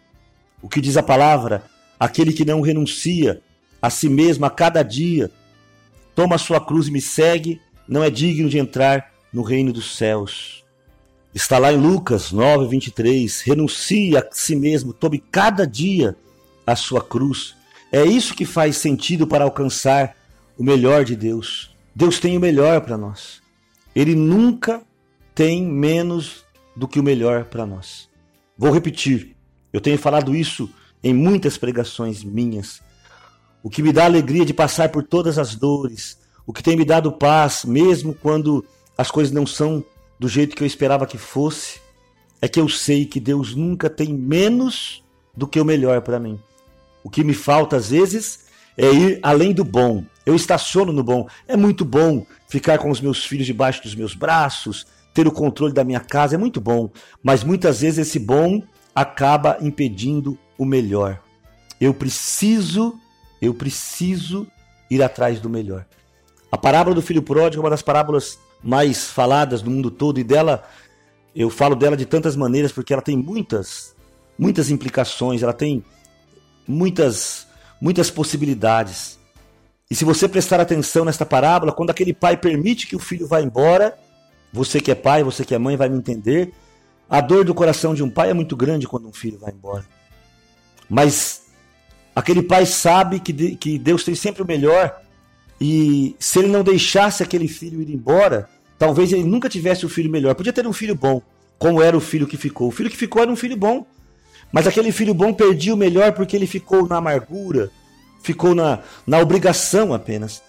O 0.61 0.69
que 0.69 0.79
diz 0.79 0.95
a 0.95 1.01
palavra? 1.01 1.63
Aquele 1.99 2.33
que 2.33 2.45
não 2.45 2.61
renuncia 2.61 3.41
a 3.81 3.89
si 3.89 4.09
mesmo 4.09 4.45
a 4.45 4.51
cada 4.51 4.83
dia, 4.83 5.31
toma 6.13 6.35
a 6.35 6.37
sua 6.37 6.63
cruz 6.63 6.87
e 6.87 6.91
me 6.91 7.01
segue, 7.01 7.59
não 7.87 8.03
é 8.03 8.11
digno 8.11 8.47
de 8.47 8.59
entrar 8.59 9.11
no 9.33 9.41
reino 9.41 9.73
dos 9.73 9.97
céus. 9.97 10.63
Está 11.33 11.57
lá 11.57 11.73
em 11.73 11.77
Lucas 11.77 12.31
9, 12.31 12.67
23. 12.67 13.41
Renuncie 13.41 14.15
a 14.15 14.23
si 14.31 14.55
mesmo, 14.55 14.93
tome 14.93 15.17
cada 15.17 15.65
dia 15.65 16.15
a 16.71 16.75
sua 16.75 17.01
cruz. 17.01 17.55
É 17.91 18.05
isso 18.05 18.35
que 18.35 18.45
faz 18.45 18.77
sentido 18.77 19.25
para 19.25 19.43
alcançar 19.43 20.15
o 20.57 20.63
melhor 20.63 21.03
de 21.03 21.15
Deus. 21.15 21.73
Deus 21.95 22.19
tem 22.19 22.37
o 22.37 22.41
melhor 22.41 22.81
para 22.81 22.97
nós. 22.97 23.41
Ele 23.95 24.15
nunca 24.15 24.81
tem 25.33 25.63
menos 25.63 26.45
do 26.75 26.87
que 26.87 26.99
o 26.99 27.03
melhor 27.03 27.45
para 27.45 27.65
nós. 27.65 28.07
Vou 28.57 28.71
repetir. 28.71 29.35
Eu 29.71 29.81
tenho 29.81 29.97
falado 29.97 30.35
isso 30.35 30.69
em 31.03 31.13
muitas 31.13 31.57
pregações 31.57 32.23
minhas. 32.23 32.81
O 33.63 33.69
que 33.69 33.81
me 33.81 33.91
dá 33.91 34.05
alegria 34.05 34.45
de 34.45 34.53
passar 34.53 34.89
por 34.89 35.03
todas 35.03 35.37
as 35.37 35.55
dores, 35.55 36.17
o 36.45 36.53
que 36.53 36.63
tem 36.63 36.75
me 36.75 36.85
dado 36.85 37.11
paz, 37.11 37.65
mesmo 37.65 38.13
quando 38.13 38.65
as 38.97 39.09
coisas 39.11 39.33
não 39.33 39.45
são 39.45 39.83
do 40.19 40.27
jeito 40.27 40.55
que 40.55 40.63
eu 40.63 40.67
esperava 40.67 41.07
que 41.07 41.17
fosse, 41.17 41.79
é 42.41 42.47
que 42.47 42.59
eu 42.59 42.69
sei 42.69 43.05
que 43.05 43.19
Deus 43.19 43.55
nunca 43.55 43.89
tem 43.89 44.13
menos 44.13 45.03
do 45.35 45.47
que 45.47 45.59
o 45.59 45.65
melhor 45.65 46.01
para 46.01 46.19
mim. 46.19 46.39
O 47.03 47.09
que 47.09 47.23
me 47.23 47.33
falta 47.33 47.75
às 47.75 47.89
vezes 47.89 48.45
é 48.77 48.91
ir 48.91 49.19
além 49.21 49.53
do 49.53 49.63
bom. 49.63 50.03
Eu 50.25 50.35
estaciono 50.35 50.93
no 50.93 51.03
bom. 51.03 51.27
É 51.47 51.57
muito 51.57 51.83
bom 51.83 52.25
ficar 52.47 52.77
com 52.77 52.89
os 52.89 53.01
meus 53.01 53.25
filhos 53.25 53.45
debaixo 53.45 53.83
dos 53.83 53.95
meus 53.95 54.13
braços, 54.13 54.87
ter 55.13 55.27
o 55.27 55.31
controle 55.31 55.73
da 55.73 55.83
minha 55.83 55.99
casa, 55.99 56.35
é 56.35 56.37
muito 56.37 56.61
bom. 56.61 56.89
Mas 57.23 57.43
muitas 57.43 57.81
vezes 57.81 58.07
esse 58.07 58.19
bom 58.19 58.61
acaba 58.93 59.57
impedindo 59.61 60.37
o 60.57 60.65
melhor. 60.65 61.19
Eu 61.79 61.93
preciso, 61.93 62.99
eu 63.41 63.53
preciso 63.53 64.47
ir 64.89 65.01
atrás 65.01 65.39
do 65.39 65.49
melhor. 65.49 65.85
A 66.51 66.57
parábola 66.57 66.95
do 66.95 67.01
filho 67.01 67.21
pródigo 67.21 67.61
é 67.61 67.63
uma 67.63 67.69
das 67.69 67.81
parábolas 67.81 68.39
mais 68.63 69.07
faladas 69.07 69.61
do 69.61 69.69
mundo 69.69 69.89
todo 69.89 70.19
e 70.19 70.23
dela 70.23 70.63
eu 71.35 71.49
falo 71.49 71.75
dela 71.75 71.95
de 71.95 72.05
tantas 72.05 72.35
maneiras 72.35 72.71
porque 72.71 72.91
ela 72.91 73.01
tem 73.01 73.15
muitas 73.15 73.95
muitas 74.37 74.69
implicações, 74.69 75.43
ela 75.43 75.53
tem 75.53 75.83
muitas 76.69 77.47
muitas 77.81 78.11
possibilidades. 78.11 79.17
E 79.89 79.95
se 79.95 80.05
você 80.05 80.27
prestar 80.27 80.59
atenção 80.59 81.05
nesta 81.05 81.25
parábola, 81.25 81.71
quando 81.71 81.89
aquele 81.89 82.13
pai 82.13 82.37
permite 82.37 82.85
que 82.85 82.95
o 82.95 82.99
filho 82.99 83.25
vá 83.25 83.41
embora, 83.41 83.97
você 84.53 84.79
que 84.79 84.91
é 84.91 84.95
pai, 84.95 85.23
você 85.23 85.43
que 85.43 85.55
é 85.55 85.57
mãe 85.57 85.75
vai 85.75 85.89
me 85.89 85.97
entender, 85.97 86.53
a 87.09 87.21
dor 87.21 87.43
do 87.43 87.55
coração 87.55 87.95
de 87.95 88.03
um 88.03 88.09
pai 88.09 88.29
é 88.29 88.33
muito 88.33 88.55
grande 88.55 88.87
quando 88.87 89.07
um 89.07 89.13
filho 89.13 89.39
vai 89.39 89.51
embora. 89.51 89.85
Mas 90.89 91.43
aquele 92.15 92.43
pai 92.43 92.65
sabe 92.65 93.19
que, 93.19 93.55
que 93.55 93.79
Deus 93.79 94.03
tem 94.03 94.13
sempre 94.13 94.43
o 94.43 94.45
melhor 94.45 95.01
e 95.59 96.15
se 96.19 96.39
ele 96.39 96.47
não 96.47 96.63
deixasse 96.63 97.23
aquele 97.23 97.47
filho 97.47 97.81
ir 97.81 97.89
embora, 97.89 98.47
talvez 98.77 99.11
ele 99.11 99.23
nunca 99.23 99.49
tivesse 99.49 99.85
um 99.85 99.89
filho 99.89 100.09
melhor. 100.09 100.35
Podia 100.35 100.53
ter 100.53 100.67
um 100.67 100.73
filho 100.73 100.95
bom, 100.95 101.21
como 101.57 101.81
era 101.81 101.97
o 101.97 102.01
filho 102.01 102.27
que 102.27 102.37
ficou. 102.37 102.67
O 102.67 102.71
filho 102.71 102.89
que 102.89 102.97
ficou 102.97 103.21
era 103.21 103.31
um 103.31 103.35
filho 103.35 103.57
bom. 103.57 103.85
Mas 104.51 104.67
aquele 104.67 104.91
filho 104.91 105.13
bom 105.13 105.33
perdia 105.33 105.73
o 105.73 105.77
melhor 105.77 106.13
porque 106.13 106.35
ele 106.35 106.47
ficou 106.47 106.87
na 106.87 106.97
amargura, 106.97 107.71
ficou 108.21 108.55
na, 108.55 108.79
na 109.05 109.19
obrigação 109.19 109.93
apenas. 109.93 110.41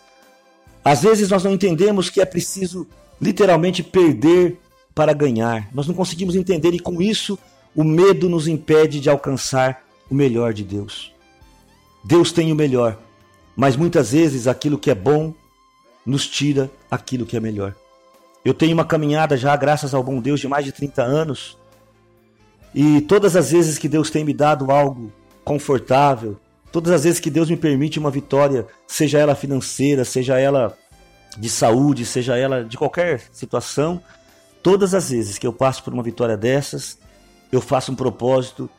Às 0.85 1.03
vezes 1.03 1.29
nós 1.29 1.45
não 1.45 1.53
entendemos 1.53 2.09
que 2.09 2.21
é 2.21 2.25
preciso 2.25 2.87
literalmente 3.21 3.83
perder 3.83 4.59
para 4.95 5.13
ganhar. 5.13 5.69
Nós 5.73 5.87
não 5.87 5.95
conseguimos 5.95 6.35
entender 6.35 6.73
e 6.73 6.79
com 6.79 7.01
isso 7.03 7.39
o 7.75 7.85
medo 7.85 8.29
nos 8.29 8.49
impede 8.49 9.01
de 9.01 9.11
alcançar 9.11 9.85
o 10.11 10.15
melhor 10.15 10.53
de 10.53 10.65
Deus. 10.65 11.13
Deus 12.03 12.33
tem 12.33 12.51
o 12.51 12.57
melhor, 12.57 12.99
mas 13.55 13.77
muitas 13.77 14.13
vezes 14.13 14.47
aquilo 14.47 14.79
que 14.79 14.91
é 14.91 14.95
bom 14.95 15.35
nos 16.05 16.27
tira 16.27 16.71
aquilo 16.91 17.27
que 17.27 17.37
é 17.37 17.41
melhor. 17.41 17.75
Eu 18.43 18.55
tenho 18.55 18.73
uma 18.73 18.87
caminhada 18.87 19.37
já, 19.37 19.55
graças 19.55 19.93
ao 19.93 20.03
bom 20.03 20.19
Deus, 20.19 20.41
de 20.41 20.49
mais 20.49 20.65
de 20.65 20.73
30 20.73 21.03
anos, 21.03 21.59
e 22.75 23.01
todas 23.01 23.37
as 23.37 23.51
vezes 23.51 23.79
que 23.79 23.89
Deus 23.89 24.11
tem 24.11 24.25
me 24.25 24.33
dado 24.33 24.71
algo 24.71 25.13
confortável, 25.45 26.39
todas 26.71 26.93
as 26.93 27.05
vezes 27.05 27.21
que 27.21 27.31
Deus 27.31 27.51
me 27.51 27.57
permite 27.57 27.99
uma 27.99 28.11
vitória, 28.11 28.67
seja 28.87 29.19
ela 29.19 29.35
financeira, 29.35 30.05
seja 30.05 30.39
ela 30.39 30.77
de 31.37 31.49
saúde, 31.49 32.05
seja 32.05 32.37
ela 32.37 32.65
de 32.65 32.77
qualquer 32.77 33.23
situação, 33.33 34.01
todas 34.63 34.95
as 34.95 35.11
vezes 35.11 35.39
que 35.39 35.47
eu 35.47 35.53
passo 35.53 35.83
por 35.83 35.93
uma 35.93 36.03
vitória 36.03 36.37
dessas, 36.37 36.99
eu 37.51 37.61
faço 37.61 37.93
um 37.93 37.97
propósito 37.97 38.71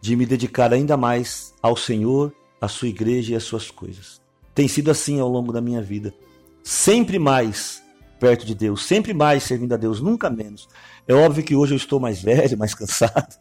de 0.00 0.16
me 0.16 0.24
dedicar 0.24 0.72
ainda 0.72 0.96
mais 0.96 1.54
ao 1.62 1.76
Senhor, 1.76 2.32
à 2.60 2.68
sua 2.68 2.88
igreja 2.88 3.32
e 3.32 3.36
às 3.36 3.42
suas 3.42 3.70
coisas. 3.70 4.20
Tem 4.54 4.66
sido 4.66 4.90
assim 4.90 5.20
ao 5.20 5.28
longo 5.28 5.52
da 5.52 5.60
minha 5.60 5.82
vida. 5.82 6.14
Sempre 6.62 7.18
mais 7.18 7.82
perto 8.18 8.44
de 8.44 8.54
Deus, 8.54 8.84
sempre 8.84 9.14
mais 9.14 9.42
servindo 9.42 9.72
a 9.72 9.76
Deus, 9.76 10.00
nunca 10.00 10.28
menos. 10.28 10.68
É 11.06 11.14
óbvio 11.14 11.44
que 11.44 11.54
hoje 11.54 11.74
eu 11.74 11.76
estou 11.76 11.98
mais 11.98 12.20
velho, 12.20 12.58
mais 12.58 12.74
cansado. 12.74 13.36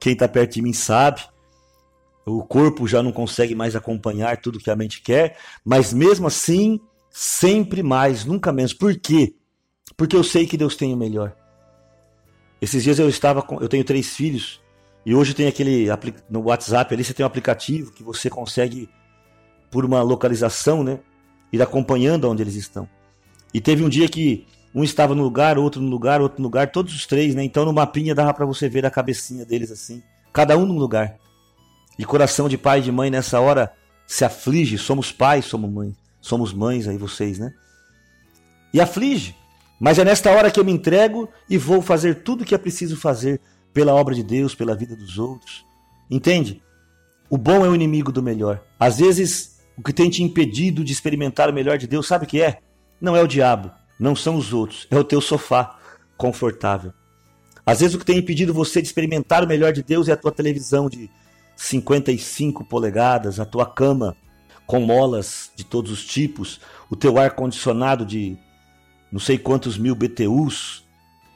Quem 0.00 0.12
está 0.14 0.28
perto 0.28 0.54
de 0.54 0.62
mim 0.62 0.72
sabe. 0.72 1.22
O 2.24 2.42
corpo 2.44 2.86
já 2.86 3.02
não 3.02 3.12
consegue 3.12 3.54
mais 3.54 3.74
acompanhar 3.74 4.36
tudo 4.36 4.58
que 4.58 4.70
a 4.70 4.76
mente 4.76 5.02
quer, 5.02 5.36
mas 5.64 5.92
mesmo 5.92 6.26
assim, 6.26 6.80
sempre 7.10 7.82
mais, 7.82 8.24
nunca 8.24 8.52
menos. 8.52 8.72
Por 8.72 8.96
quê? 8.96 9.34
Porque 9.96 10.16
eu 10.16 10.22
sei 10.22 10.46
que 10.46 10.56
Deus 10.56 10.76
tem 10.76 10.94
o 10.94 10.96
melhor. 10.96 11.36
Esses 12.60 12.84
dias 12.84 12.98
eu 12.98 13.08
estava 13.08 13.42
com, 13.42 13.60
eu 13.60 13.68
tenho 13.68 13.82
três 13.82 14.14
filhos 14.14 14.60
e 15.04 15.14
hoje 15.14 15.34
tem 15.34 15.48
aquele 15.48 15.88
no 16.30 16.42
WhatsApp 16.42 16.94
ali 16.94 17.02
você 17.02 17.12
tem 17.12 17.24
um 17.24 17.26
aplicativo 17.26 17.90
que 17.90 18.04
você 18.04 18.30
consegue 18.30 18.88
por 19.68 19.84
uma 19.84 20.00
localização, 20.02 20.84
né, 20.84 21.00
ir 21.52 21.60
acompanhando 21.60 22.30
onde 22.30 22.42
eles 22.42 22.54
estão. 22.54 22.88
E 23.52 23.60
teve 23.60 23.84
um 23.84 23.88
dia 23.88 24.08
que 24.08 24.46
um 24.74 24.82
estava 24.82 25.14
no 25.14 25.22
lugar, 25.22 25.58
outro 25.58 25.80
no 25.80 25.90
lugar, 25.90 26.20
outro 26.20 26.38
no 26.38 26.44
lugar, 26.44 26.70
todos 26.70 26.94
os 26.94 27.06
três, 27.06 27.34
né? 27.34 27.44
Então 27.44 27.64
no 27.64 27.72
mapinha 27.72 28.14
dava 28.14 28.32
para 28.32 28.46
você 28.46 28.68
ver 28.68 28.86
a 28.86 28.90
cabecinha 28.90 29.44
deles 29.44 29.70
assim, 29.70 30.02
cada 30.32 30.56
um 30.56 30.64
num 30.64 30.78
lugar. 30.78 31.16
E 31.98 32.04
coração 32.04 32.48
de 32.48 32.56
pai 32.56 32.78
e 32.78 32.82
de 32.82 32.90
mãe 32.90 33.10
nessa 33.10 33.38
hora 33.38 33.72
se 34.06 34.24
aflige, 34.24 34.78
somos 34.78 35.12
pais, 35.12 35.44
somos 35.44 35.70
mães, 35.70 35.94
somos 36.20 36.52
mães 36.52 36.88
aí 36.88 36.96
vocês, 36.96 37.38
né? 37.38 37.52
E 38.72 38.80
aflige. 38.80 39.36
Mas 39.78 39.98
é 39.98 40.04
nesta 40.04 40.30
hora 40.30 40.50
que 40.50 40.58
eu 40.58 40.64
me 40.64 40.72
entrego 40.72 41.28
e 41.50 41.58
vou 41.58 41.82
fazer 41.82 42.22
tudo 42.22 42.42
o 42.42 42.44
que 42.44 42.54
é 42.54 42.58
preciso 42.58 42.96
fazer 42.96 43.40
pela 43.74 43.94
obra 43.94 44.14
de 44.14 44.22
Deus, 44.22 44.54
pela 44.54 44.74
vida 44.74 44.94
dos 44.96 45.18
outros. 45.18 45.64
Entende? 46.10 46.62
O 47.28 47.36
bom 47.36 47.64
é 47.64 47.68
o 47.68 47.74
inimigo 47.74 48.12
do 48.12 48.22
melhor. 48.22 48.62
Às 48.78 48.98
vezes, 48.98 49.58
o 49.76 49.82
que 49.82 49.92
tem 49.92 50.08
te 50.08 50.22
impedido 50.22 50.84
de 50.84 50.92
experimentar 50.92 51.50
o 51.50 51.52
melhor 51.52 51.78
de 51.78 51.86
Deus, 51.86 52.06
sabe 52.06 52.24
o 52.24 52.28
que 52.28 52.40
é? 52.40 52.58
Não 53.02 53.16
é 53.16 53.20
o 53.20 53.26
diabo, 53.26 53.68
não 53.98 54.14
são 54.14 54.36
os 54.36 54.52
outros, 54.52 54.86
é 54.88 54.96
o 54.96 55.02
teu 55.02 55.20
sofá 55.20 55.76
confortável. 56.16 56.92
Às 57.66 57.80
vezes 57.80 57.96
o 57.96 57.98
que 57.98 58.04
tem 58.04 58.18
impedido 58.18 58.54
você 58.54 58.80
de 58.80 58.86
experimentar 58.86 59.42
o 59.42 59.46
melhor 59.48 59.72
de 59.72 59.82
Deus 59.82 60.08
é 60.08 60.12
a 60.12 60.16
tua 60.16 60.30
televisão 60.30 60.88
de 60.88 61.10
55 61.56 62.64
polegadas, 62.64 63.40
a 63.40 63.44
tua 63.44 63.66
cama 63.66 64.16
com 64.68 64.78
molas 64.78 65.50
de 65.56 65.64
todos 65.64 65.90
os 65.90 66.04
tipos, 66.04 66.60
o 66.88 66.94
teu 66.94 67.18
ar 67.18 67.32
condicionado 67.32 68.06
de 68.06 68.38
não 69.10 69.18
sei 69.18 69.36
quantos 69.36 69.76
mil 69.76 69.96
BTUs. 69.96 70.84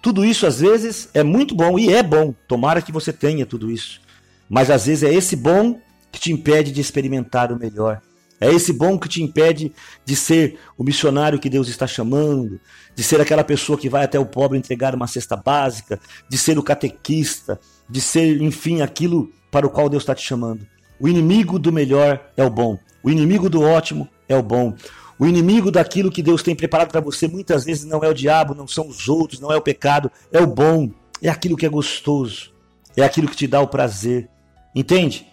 Tudo 0.01 0.25
isso 0.25 0.47
às 0.47 0.61
vezes 0.61 1.09
é 1.13 1.25
muito 1.25 1.53
bom 1.53 1.77
e 1.81 1.93
é 1.93 2.01
bom. 2.01 2.33
Tomara 2.47 2.81
que 2.81 2.93
você 2.93 3.13
tenha 3.13 3.45
tudo 3.45 3.73
isso. 3.73 4.01
Mas 4.49 4.71
às 4.71 4.87
vezes 4.87 5.03
é 5.03 5.13
esse 5.13 5.35
bom 5.35 5.81
que 6.13 6.21
te 6.21 6.33
impede 6.33 6.71
de 6.71 6.81
experimentar 6.81 7.51
o 7.51 7.59
melhor. 7.59 8.01
É 8.41 8.53
esse 8.53 8.73
bom 8.73 8.99
que 8.99 9.09
te 9.09 9.23
impede 9.23 9.73
de 10.05 10.15
ser 10.15 10.59
o 10.77 10.85
missionário 10.85 11.39
que 11.39 11.49
Deus 11.49 11.69
está 11.69 11.87
chamando, 11.87 12.61
de 12.95 13.03
ser 13.03 13.21
aquela 13.21 13.43
pessoa 13.43 13.79
que 13.79 13.89
vai 13.89 14.05
até 14.05 14.19
o 14.19 14.27
pobre 14.27 14.59
entregar 14.59 14.95
uma 14.95 15.07
cesta 15.07 15.37
básica, 15.37 15.99
de 16.29 16.37
ser 16.37 16.59
o 16.59 16.63
catequista, 16.63 17.59
de 17.89 18.01
ser, 18.01 18.41
enfim, 18.43 18.83
aquilo 18.83 19.31
para 19.51 19.67
o 19.67 19.71
qual 19.71 19.89
Deus 19.89 20.03
está 20.03 20.15
te 20.15 20.23
chamando. 20.23 20.67
O 21.01 21.09
inimigo 21.09 21.59
do 21.59 21.73
melhor 21.73 22.21
é 22.37 22.45
o 22.45 22.51
bom. 22.51 22.79
O 23.03 23.11
inimigo 23.11 23.49
do 23.49 23.63
ótimo 23.63 24.09
é 24.29 24.37
o 24.37 24.43
bom. 24.43 24.75
O 25.19 25.27
inimigo 25.27 25.71
daquilo 25.71 26.11
que 26.11 26.23
Deus 26.23 26.43
tem 26.43 26.55
preparado 26.55 26.91
para 26.91 27.01
você 27.01 27.27
muitas 27.27 27.65
vezes 27.65 27.85
não 27.85 28.05
é 28.05 28.09
o 28.09 28.15
diabo, 28.15 28.55
não 28.55 28.69
são 28.69 28.87
os 28.87 29.09
outros, 29.09 29.41
não 29.41 29.51
é 29.51 29.57
o 29.57 29.63
pecado, 29.63 30.11
é 30.31 30.41
o 30.41 30.47
bom, 30.47 30.91
é 31.23 31.29
aquilo 31.29 31.57
que 31.57 31.65
é 31.65 31.69
gostoso, 31.69 32.53
é 32.95 33.03
aquilo 33.03 33.29
que 33.29 33.37
te 33.37 33.47
dá 33.47 33.61
o 33.61 33.69
prazer. 33.69 34.29
Entende? 34.75 35.27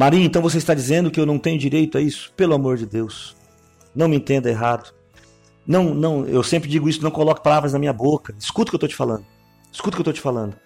Marinho, 0.00 0.24
então 0.24 0.40
você 0.40 0.56
está 0.56 0.72
dizendo 0.72 1.10
que 1.10 1.20
eu 1.20 1.26
não 1.26 1.38
tenho 1.38 1.58
direito 1.58 1.98
a 1.98 2.00
isso? 2.00 2.32
Pelo 2.34 2.54
amor 2.54 2.78
de 2.78 2.86
Deus. 2.86 3.36
Não 3.94 4.08
me 4.08 4.16
entenda 4.16 4.48
errado. 4.48 4.94
Não, 5.66 5.94
não, 5.94 6.24
eu 6.24 6.42
sempre 6.42 6.70
digo 6.70 6.88
isso, 6.88 7.02
não 7.02 7.10
coloque 7.10 7.42
palavras 7.42 7.74
na 7.74 7.78
minha 7.78 7.92
boca. 7.92 8.34
Escuta 8.38 8.70
o 8.70 8.70
que 8.70 8.76
eu 8.76 8.78
estou 8.78 8.88
te 8.88 8.96
falando. 8.96 9.26
Escuta 9.70 9.90
o 9.90 9.96
que 9.96 9.98
eu 9.98 10.10
estou 10.10 10.14
te 10.14 10.20
falando. 10.22 10.56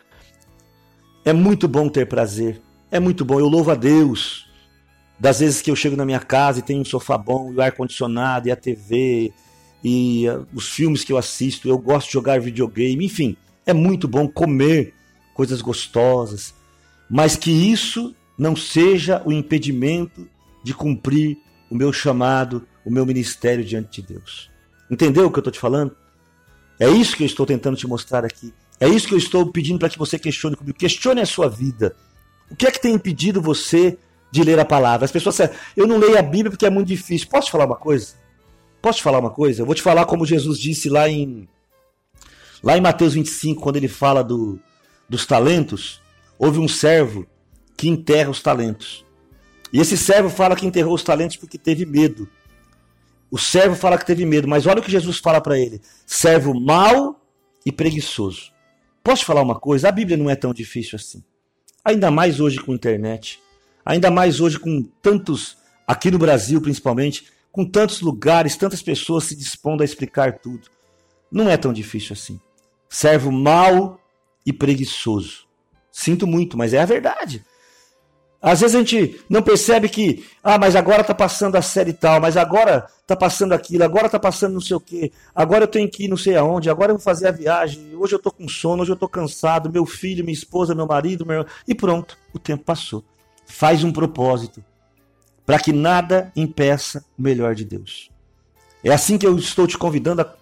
É 1.25 1.33
muito 1.33 1.67
bom 1.67 1.89
ter 1.89 2.07
prazer. 2.07 2.63
É 2.93 3.01
muito 3.01 3.25
bom. 3.25 3.41
Eu 3.41 3.49
louvo 3.49 3.73
a 3.73 3.75
Deus 3.75 4.49
das 5.19 5.41
vezes 5.41 5.61
que 5.61 5.69
eu 5.69 5.75
chego 5.75 5.97
na 5.97 6.05
minha 6.05 6.21
casa 6.21 6.61
e 6.61 6.63
tem 6.63 6.81
um 6.81 6.85
sofá 6.85 7.19
bom, 7.19 7.53
e 7.53 7.57
o 7.57 7.61
ar-condicionado, 7.61 8.47
e 8.47 8.53
a 8.53 8.57
TV, 8.57 9.33
e 9.83 10.29
uh, 10.29 10.47
os 10.55 10.69
filmes 10.69 11.03
que 11.03 11.13
eu 11.13 11.19
assisto, 11.19 11.69
eu 11.69 11.77
gosto 11.77 12.07
de 12.07 12.13
jogar 12.13 12.41
videogame, 12.41 13.05
enfim, 13.05 13.37
é 13.67 13.73
muito 13.73 14.07
bom 14.07 14.29
comer 14.29 14.95
coisas 15.35 15.61
gostosas, 15.61 16.55
mas 17.11 17.35
que 17.35 17.51
isso 17.51 18.15
não 18.37 18.57
seja 18.57 19.23
o 19.25 19.33
impedimento 19.33 20.29
de 20.63 20.75
cumprir 20.75 21.39
o 21.71 21.75
meu 21.75 21.93
chamado, 21.93 22.67
o 22.85 22.91
meu 22.91 23.07
ministério 23.07 23.65
diante 23.65 24.01
de 24.01 24.15
Deus. 24.15 24.51
Entendeu 24.91 25.27
o 25.27 25.31
que 25.31 25.39
eu 25.39 25.41
estou 25.41 25.53
te 25.53 25.59
falando? 25.59 25.97
É 26.79 26.89
isso 26.89 27.17
que 27.17 27.23
eu 27.23 27.27
estou 27.27 27.47
tentando 27.47 27.77
te 27.77 27.87
mostrar 27.87 28.25
aqui. 28.25 28.53
É 28.81 28.89
isso 28.89 29.07
que 29.07 29.15
eu 29.15 29.19
estou 29.19 29.51
pedindo 29.51 29.79
para 29.79 29.89
que 29.89 29.99
você 29.99 30.19
questione 30.19 30.57
comigo. 30.57 30.77
Questione 30.77 31.21
a 31.21 31.27
sua 31.27 31.49
vida. 31.49 31.95
O 32.51 32.57
que 32.57 32.67
é 32.67 32.71
que 32.71 32.81
tem 32.81 32.95
impedido 32.95 33.41
você 33.41 33.97
de 34.35 34.43
ler 34.43 34.59
a 34.59 34.65
palavra. 34.65 35.05
As 35.05 35.13
pessoas 35.13 35.37
dizem, 35.37 35.51
eu 35.77 35.87
não 35.87 35.97
leio 35.97 36.19
a 36.19 36.23
Bíblia 36.23 36.51
porque 36.51 36.67
é 36.67 36.71
muito 36.71 36.89
difícil. 36.89 37.29
Posso 37.29 37.47
te 37.47 37.53
falar 37.53 37.67
uma 37.67 37.77
coisa? 37.77 38.15
Posso 38.83 38.99
te 38.99 39.05
falar 39.05 39.21
uma 39.21 39.31
coisa? 39.31 39.63
Eu 39.63 39.67
vou 39.67 39.77
te 39.77 39.81
falar 39.81 40.05
como 40.07 40.27
Jesus 40.27 40.59
disse 40.59 40.89
lá 40.89 41.09
em 41.09 41.49
lá 42.61 42.77
em 42.77 42.81
Mateus 42.81 43.15
25, 43.15 43.63
quando 43.63 43.77
ele 43.77 43.87
fala 43.87 44.25
do, 44.25 44.59
dos 45.09 45.25
talentos, 45.25 46.03
houve 46.37 46.59
um 46.59 46.67
servo 46.67 47.27
que 47.77 47.89
enterra 47.89 48.31
os 48.31 48.43
talentos. 48.43 49.05
E 49.73 49.81
esse 49.81 49.97
servo 49.97 50.31
fala 50.31 50.55
que 50.55 50.67
enterrou 50.67 50.95
os 50.95 51.03
talentos 51.03 51.37
porque 51.37 51.59
teve 51.59 51.85
medo. 51.85 52.29
O 53.31 53.39
servo 53.39 53.75
fala 53.75 53.99
que 53.99 54.07
teve 54.07 54.25
medo, 54.25 54.47
mas 54.47 54.67
olha 54.67 54.79
o 54.79 54.83
que 54.83 54.91
Jesus 54.91 55.19
fala 55.19 55.41
para 55.41 55.59
ele: 55.59 55.81
servo 56.07 56.55
mau 56.59 57.21
e 57.67 57.73
preguiçoso. 57.73 58.53
Posso 59.03 59.23
te 59.23 59.27
falar 59.27 59.43
uma 59.43 59.59
coisa? 59.59 59.89
A 59.89 59.93
Bíblia 59.93 60.17
não 60.17 60.31
é 60.31 60.37
tão 60.37 60.55
difícil 60.55 60.97
assim. 60.97 61.23
Ainda 61.85 62.11
mais 62.11 62.41
hoje 62.41 62.61
com 62.61 62.73
internet. 62.73 63.41
Ainda 63.85 64.11
mais 64.11 64.41
hoje 64.41 64.59
com 64.59 64.83
tantos, 65.03 65.59
aqui 65.87 66.11
no 66.11 66.19
Brasil 66.19 66.61
principalmente, 66.61 67.27
com 67.53 67.65
tantos 67.65 68.01
lugares, 68.01 68.57
tantas 68.57 68.83
pessoas 68.83 69.25
se 69.25 69.37
dispondo 69.37 69.83
a 69.83 69.85
explicar 69.85 70.39
tudo. 70.39 70.69
Não 71.31 71.51
é 71.51 71.57
tão 71.57 71.73
difícil 71.73 72.15
assim. 72.15 72.41
Servo 72.89 73.31
mau 73.31 74.01
e 74.47 74.53
preguiçoso. 74.53 75.47
Sinto 75.91 76.27
muito, 76.27 76.57
mas 76.57 76.73
é 76.73 76.81
a 76.81 76.87
verdade. 76.87 77.45
Às 78.45 78.61
vezes 78.61 78.77
a 78.77 78.79
gente 78.79 79.21
não 79.29 79.43
percebe 79.43 79.89
que, 79.89 80.25
ah, 80.43 80.59
mas 80.59 80.77
agora 80.77 81.01
está 81.01 81.15
passando 81.15 81.57
a 81.57 81.63
série 81.63 81.93
tal, 81.93 82.21
mas 82.21 82.37
agora 82.37 82.87
está 83.01 83.17
passando 83.17 83.53
aquilo, 83.53 83.83
agora 83.83 84.07
está 84.07 84.21
passando 84.21 84.53
não 84.53 84.61
sei 84.61 84.77
o 84.77 84.81
quê, 84.81 85.11
agora 85.35 85.65
eu 85.65 85.69
tenho 85.69 85.91
que 85.91 86.05
ir 86.05 86.09
não 86.09 86.17
sei 86.17 86.37
aonde, 86.37 86.69
agora 86.69 86.93
eu 86.93 86.97
vou 86.97 87.03
fazer 87.03 87.29
a 87.29 87.33
viagem, 87.33 87.97
hoje 87.97 88.15
eu 88.15 88.19
estou 88.19 88.31
com 88.31 88.47
sono, 88.47 88.83
hoje 88.83 88.91
eu 88.91 88.95
estou 88.95 89.09
cansado, 89.09 89.73
meu 89.73 89.87
filho, 89.87 90.25
minha 90.25 90.35
esposa, 90.35 90.75
meu 90.75 90.87
marido, 90.87 91.25
meu... 91.25 91.47
e 91.67 91.75
pronto, 91.75 92.19
o 92.35 92.39
tempo 92.39 92.65
passou 92.65 93.03
faz 93.47 93.85
um 93.85 93.93
propósito 93.93 94.65
para 95.45 95.59
que 95.59 95.73
nada 95.73 96.33
impeça 96.35 97.05
o 97.19 97.23
melhor 97.23 97.55
de 97.55 97.65
Deus. 97.65 98.11
É 98.83 98.93
assim 98.93 99.19
que 99.19 99.27
eu 99.27 99.37
estou 99.39 99.67
te 99.67 99.77
convidando 99.77 100.23
a, 100.23 100.35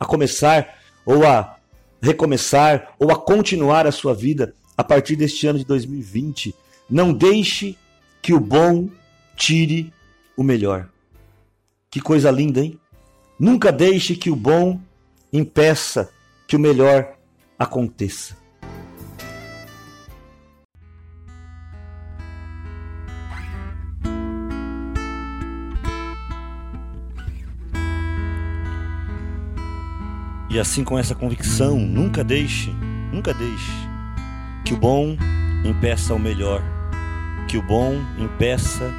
a 0.00 0.04
começar, 0.04 0.76
ou 1.04 1.26
a 1.26 1.56
recomeçar, 2.00 2.94
ou 2.98 3.10
a 3.10 3.16
continuar 3.16 3.86
a 3.86 3.92
sua 3.92 4.14
vida 4.14 4.54
a 4.76 4.84
partir 4.84 5.16
deste 5.16 5.46
ano 5.46 5.58
de 5.58 5.64
2020. 5.64 6.54
Não 6.88 7.12
deixe 7.12 7.76
que 8.22 8.32
o 8.32 8.40
bom 8.40 8.88
tire 9.36 9.92
o 10.36 10.42
melhor. 10.42 10.88
Que 11.90 12.00
coisa 12.00 12.30
linda, 12.30 12.60
hein? 12.60 12.78
Nunca 13.38 13.70
deixe 13.70 14.16
que 14.16 14.30
o 14.30 14.36
bom 14.36 14.80
impeça 15.32 16.10
que 16.46 16.56
o 16.56 16.58
melhor 16.58 17.14
aconteça. 17.58 18.36
E 30.50 30.58
assim 30.58 30.82
com 30.82 30.98
essa 30.98 31.14
convicção, 31.14 31.78
nunca 31.78 32.24
deixe, 32.24 32.70
nunca 33.12 33.34
deixe 33.34 33.70
que 34.64 34.72
o 34.72 34.76
bom 34.78 35.16
impeça 35.64 36.14
o 36.14 36.18
melhor, 36.18 36.62
que 37.48 37.56
o 37.56 37.62
bom 37.62 37.98
impeça 38.18 38.92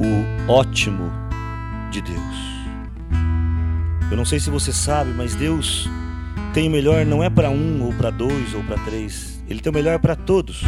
o 0.00 0.50
ótimo 0.50 1.12
de 1.92 2.02
Deus. 2.02 2.56
Eu 4.10 4.16
não 4.16 4.24
sei 4.24 4.40
se 4.40 4.50
você 4.50 4.72
sabe, 4.72 5.12
mas 5.16 5.36
Deus 5.36 5.88
tem 6.52 6.68
o 6.68 6.72
melhor 6.72 7.06
não 7.06 7.22
é 7.22 7.30
para 7.30 7.48
um 7.48 7.84
ou 7.84 7.92
para 7.92 8.10
dois 8.10 8.52
ou 8.52 8.64
para 8.64 8.76
três, 8.78 9.40
ele 9.48 9.60
tem 9.60 9.70
o 9.70 9.74
melhor 9.74 10.00
para 10.00 10.16
todos. 10.16 10.64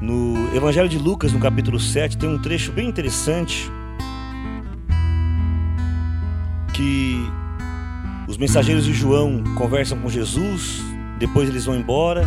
No 0.00 0.54
Evangelho 0.56 0.88
de 0.88 0.98
Lucas, 0.98 1.32
no 1.32 1.38
capítulo 1.38 1.78
7, 1.78 2.16
tem 2.16 2.28
um 2.28 2.40
trecho 2.40 2.72
bem 2.72 2.88
interessante 2.88 3.70
que 6.72 7.18
os 8.26 8.38
mensageiros 8.38 8.84
de 8.84 8.92
João 8.92 9.44
conversam 9.54 9.98
com 9.98 10.08
Jesus, 10.08 10.82
depois 11.18 11.48
eles 11.48 11.66
vão 11.66 11.76
embora. 11.76 12.26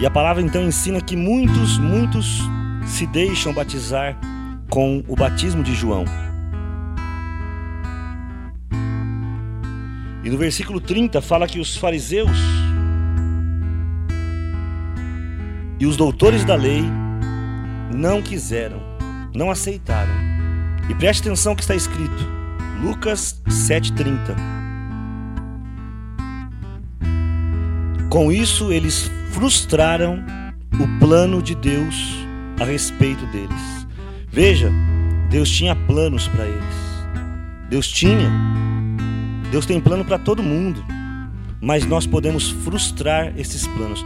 E 0.00 0.06
a 0.06 0.10
palavra 0.10 0.40
então 0.40 0.62
ensina 0.62 1.00
que 1.00 1.16
muitos, 1.16 1.76
muitos 1.76 2.38
se 2.86 3.04
deixam 3.06 3.52
batizar 3.52 4.16
com 4.70 5.02
o 5.08 5.16
batismo 5.16 5.62
de 5.62 5.74
João. 5.74 6.04
E 10.22 10.30
no 10.30 10.38
versículo 10.38 10.80
30 10.80 11.20
fala 11.20 11.48
que 11.48 11.58
os 11.58 11.76
fariseus 11.76 12.38
e 15.80 15.86
os 15.86 15.96
doutores 15.96 16.44
da 16.44 16.54
lei 16.54 16.84
não 17.92 18.22
quiseram, 18.22 18.80
não 19.34 19.50
aceitaram 19.50 20.12
e 20.88 20.94
preste 20.94 21.22
atenção 21.22 21.56
que 21.56 21.62
está 21.62 21.74
escrito. 21.74 22.38
Lucas 22.82 23.42
7:30. 23.48 24.36
Com 28.08 28.30
isso 28.30 28.72
eles 28.72 29.10
frustraram 29.38 30.18
o 30.80 30.98
plano 30.98 31.40
de 31.40 31.54
Deus 31.54 32.26
a 32.58 32.64
respeito 32.64 33.24
deles. 33.26 33.86
Veja, 34.28 34.68
Deus 35.30 35.48
tinha 35.48 35.76
planos 35.76 36.26
para 36.26 36.44
eles. 36.44 36.74
Deus 37.70 37.86
tinha. 37.86 38.28
Deus 39.52 39.64
tem 39.64 39.80
plano 39.80 40.04
para 40.04 40.18
todo 40.18 40.42
mundo. 40.42 40.84
Mas 41.60 41.86
nós 41.86 42.04
podemos 42.04 42.50
frustrar 42.50 43.32
esses 43.38 43.64
planos. 43.68 44.04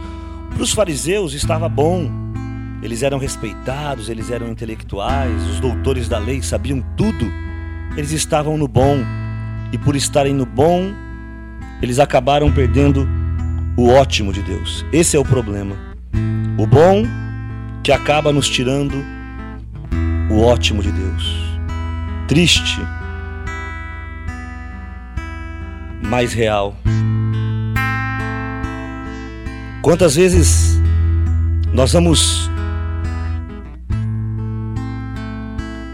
Para 0.53 0.61
os 0.61 0.71
fariseus 0.71 1.33
estava 1.33 1.67
bom 1.67 2.11
eles 2.83 3.01
eram 3.01 3.17
respeitados, 3.17 4.09
eles 4.09 4.29
eram 4.29 4.49
intelectuais, 4.49 5.41
os 5.49 5.59
doutores 5.59 6.09
da 6.09 6.19
lei 6.19 6.43
sabiam 6.43 6.83
tudo. 6.95 7.25
Eles 7.97 8.11
estavam 8.11 8.55
no 8.55 8.67
bom 8.67 8.97
e 9.71 9.79
por 9.79 9.95
estarem 9.95 10.33
no 10.33 10.45
bom, 10.45 10.91
eles 11.81 11.97
acabaram 11.97 12.51
perdendo 12.51 13.22
o 13.75 13.89
ótimo 13.89 14.31
de 14.31 14.41
Deus. 14.41 14.85
Esse 14.91 15.15
é 15.15 15.19
o 15.19 15.25
problema. 15.25 15.75
O 16.57 16.67
bom 16.67 17.03
que 17.83 17.91
acaba 17.91 18.31
nos 18.31 18.49
tirando 18.49 19.03
o 20.29 20.41
ótimo 20.41 20.81
de 20.81 20.91
Deus. 20.91 21.43
Triste, 22.27 22.79
mas 26.01 26.33
real. 26.33 26.75
Quantas 29.81 30.15
vezes 30.15 30.79
nós 31.73 31.91
vamos 31.91 32.49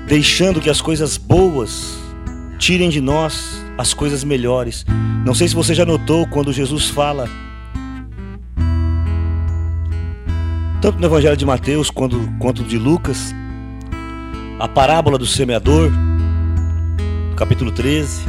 deixando 0.08 0.60
que 0.60 0.70
as 0.70 0.82
coisas 0.82 1.18
boas 1.18 1.98
tirem 2.58 2.90
de 2.90 3.00
nós 3.00 3.64
as 3.78 3.94
coisas 3.94 4.26
melhores. 4.26 4.86
Não 5.26 5.34
sei 5.34 5.48
se 5.48 5.56
você 5.56 5.74
já 5.74 5.86
notou 5.86 6.28
quando 6.28 6.52
Jesus 6.52 6.90
fala, 6.90 7.30
tanto 10.90 11.02
no 11.02 11.06
Evangelho 11.06 11.38
de 11.38 11.46
Mateus 11.46 11.92
quanto, 11.92 12.20
quanto 12.40 12.64
de 12.64 12.76
Lucas, 12.76 13.32
a 14.60 14.68
parábola 14.68 15.20
do 15.20 15.26
semeador, 15.26 15.92
capítulo 17.36 17.72
13, 17.72 18.24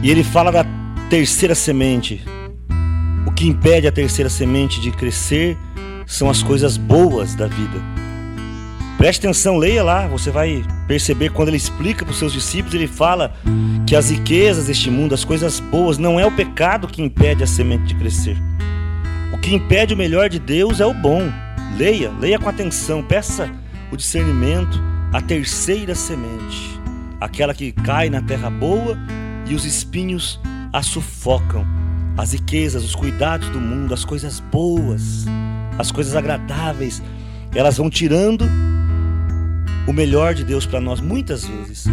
e 0.00 0.08
ele 0.08 0.22
fala 0.22 0.52
da 0.52 0.64
terceira 1.10 1.56
semente. 1.56 2.22
O 3.26 3.32
que 3.32 3.48
impede 3.48 3.88
a 3.88 3.90
terceira 3.90 4.30
semente 4.30 4.80
de 4.80 4.92
crescer 4.92 5.58
são 6.06 6.30
as 6.30 6.40
coisas 6.40 6.76
boas 6.76 7.34
da 7.34 7.48
vida. 7.48 7.82
Preste 8.96 9.26
atenção, 9.26 9.56
leia 9.56 9.82
lá, 9.82 10.06
você 10.06 10.30
vai 10.30 10.64
perceber 10.86 11.30
quando 11.30 11.48
ele 11.48 11.56
explica 11.56 12.04
para 12.04 12.12
os 12.12 12.18
seus 12.18 12.32
discípulos, 12.32 12.74
ele 12.74 12.86
fala 12.86 13.34
que 13.88 13.96
as 13.96 14.08
riquezas 14.10 14.66
deste 14.66 14.88
mundo, 14.88 15.16
as 15.16 15.24
coisas 15.24 15.58
boas, 15.58 15.98
não 15.98 16.20
é 16.20 16.24
o 16.24 16.30
pecado 16.30 16.86
que 16.86 17.02
impede 17.02 17.42
a 17.42 17.46
semente 17.46 17.86
de 17.86 17.96
crescer. 17.96 18.51
Que 19.42 19.56
impede 19.56 19.92
o 19.92 19.96
melhor 19.96 20.28
de 20.28 20.38
Deus 20.38 20.80
é 20.80 20.86
o 20.86 20.94
bom. 20.94 21.30
Leia, 21.76 22.10
leia 22.20 22.38
com 22.38 22.48
atenção, 22.48 23.02
peça 23.02 23.50
o 23.90 23.96
discernimento, 23.96 24.80
a 25.12 25.20
terceira 25.20 25.94
semente, 25.94 26.80
aquela 27.20 27.52
que 27.52 27.72
cai 27.72 28.08
na 28.08 28.22
terra 28.22 28.48
boa 28.48 28.96
e 29.46 29.54
os 29.54 29.64
espinhos 29.64 30.40
a 30.72 30.82
sufocam. 30.82 31.66
As 32.16 32.32
riquezas, 32.32 32.84
os 32.84 32.94
cuidados 32.94 33.48
do 33.48 33.60
mundo, 33.60 33.92
as 33.92 34.04
coisas 34.04 34.38
boas, 34.38 35.26
as 35.78 35.90
coisas 35.90 36.14
agradáveis, 36.14 37.02
elas 37.54 37.78
vão 37.78 37.90
tirando 37.90 38.46
o 39.86 39.92
melhor 39.92 40.34
de 40.34 40.44
Deus 40.44 40.66
para 40.66 40.80
nós 40.80 41.00
muitas 41.00 41.44
vezes. 41.44 41.86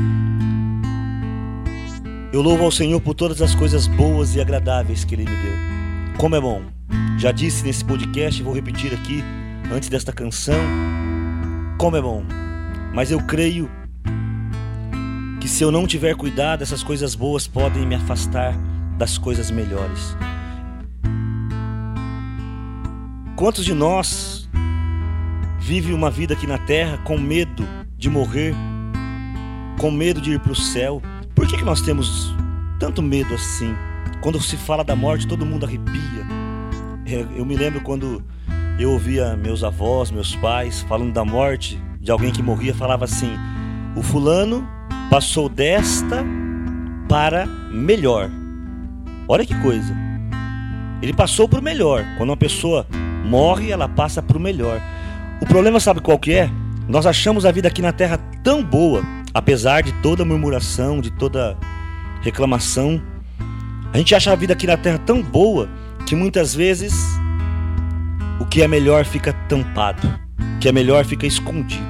Eu 2.32 2.42
louvo 2.42 2.64
ao 2.64 2.72
Senhor 2.72 3.02
por 3.02 3.16
todas 3.16 3.42
as 3.42 3.56
coisas 3.56 3.88
boas 3.88 4.36
e 4.36 4.42
agradáveis 4.42 5.04
que 5.04 5.16
Ele 5.16 5.26
me 5.26 5.36
deu. 5.36 5.54
Como 6.18 6.36
é 6.36 6.42
bom. 6.42 6.79
Já 7.18 7.32
disse 7.32 7.64
nesse 7.64 7.84
podcast 7.84 8.40
e 8.40 8.44
vou 8.44 8.54
repetir 8.54 8.94
aqui 8.94 9.24
antes 9.72 9.90
desta 9.90 10.12
canção. 10.12 10.60
Como 11.78 11.96
é 11.96 12.02
bom. 12.02 12.24
Mas 12.94 13.12
eu 13.12 13.22
creio 13.22 13.70
que 15.40 15.48
se 15.48 15.64
eu 15.64 15.72
não 15.72 15.86
tiver 15.86 16.16
cuidado, 16.16 16.62
essas 16.62 16.84
coisas 16.84 17.16
boas 17.16 17.48
podem 17.48 17.86
me 17.86 17.96
afastar 17.96 18.54
das 18.98 19.18
coisas 19.18 19.52
melhores. 19.52 20.16
Quantos 23.36 23.64
de 23.64 23.74
nós 23.74 24.50
vive 25.60 25.94
uma 25.94 26.10
vida 26.10 26.34
aqui 26.34 26.48
na 26.48 26.58
terra 26.58 26.98
com 27.00 27.18
medo 27.18 27.64
de 27.96 28.10
morrer, 28.10 28.56
com 29.80 29.92
medo 29.92 30.20
de 30.20 30.32
ir 30.32 30.40
para 30.40 30.52
o 30.52 30.56
céu. 30.56 31.02
Por 31.36 31.48
que, 31.48 31.58
que 31.58 31.64
nós 31.64 31.82
temos 31.82 32.34
tanto 32.80 33.02
medo 33.02 33.34
assim? 33.34 33.76
Quando 34.22 34.42
se 34.42 34.58
fala 34.58 34.84
da 34.84 34.96
morte, 34.96 35.28
todo 35.28 35.46
mundo 35.46 35.66
arrepia. 35.66 36.39
Eu 37.36 37.46
me 37.46 37.56
lembro 37.56 37.82
quando 37.82 38.24
eu 38.80 38.92
ouvia 38.92 39.36
meus 39.36 39.64
avós, 39.64 40.12
meus 40.12 40.36
pais 40.36 40.82
falando 40.82 41.12
da 41.12 41.26
morte 41.26 41.82
de 42.00 42.12
alguém 42.12 42.32
que 42.32 42.42
morria, 42.42 42.74
falava 42.74 43.06
assim: 43.06 43.32
o 43.96 44.04
fulano 44.04 44.68
passou 45.10 45.50
desta 45.50 46.24
para 47.08 47.46
melhor. 47.72 48.30
Olha 49.28 49.46
que 49.46 49.56
coisa. 49.62 49.94
Ele 51.02 51.14
passou 51.14 51.48
para 51.48 51.60
o 51.60 51.64
melhor. 51.64 52.06
Quando 52.18 52.30
uma 52.30 52.38
pessoa 52.38 52.86
morre, 53.26 53.72
ela 53.72 53.88
passa 53.88 54.22
para 54.22 54.38
o 54.38 54.42
melhor. 54.42 54.82
O 55.42 55.46
problema 55.46 55.80
sabe 55.80 56.02
qual 56.02 56.20
que 56.20 56.34
é? 56.34 56.50
Nós 56.88 57.06
achamos 57.06 57.46
a 57.46 57.52
vida 57.52 57.68
aqui 57.68 57.82
na 57.82 57.92
terra 57.92 58.18
tão 58.44 58.64
boa, 58.64 59.02
apesar 59.34 59.82
de 59.82 59.92
toda 60.02 60.26
murmuração, 60.26 61.02
de 61.02 61.12
toda 61.12 61.58
reclamação. 62.22 63.02
A 63.94 63.98
gente 63.98 64.14
acha 64.14 64.32
a 64.32 64.36
vida 64.36 64.54
aqui 64.54 64.68
na 64.68 64.78
terra 64.78 64.98
tão 65.00 65.22
boa 65.22 65.70
que 66.10 66.16
muitas 66.16 66.56
vezes 66.56 66.92
o 68.40 68.46
que 68.46 68.64
é 68.64 68.68
melhor 68.68 69.06
fica 69.06 69.32
tampado, 69.48 70.08
o 70.56 70.60
que 70.60 70.68
é 70.68 70.72
melhor 70.72 71.06
fica 71.06 71.28
escondido. 71.28 71.86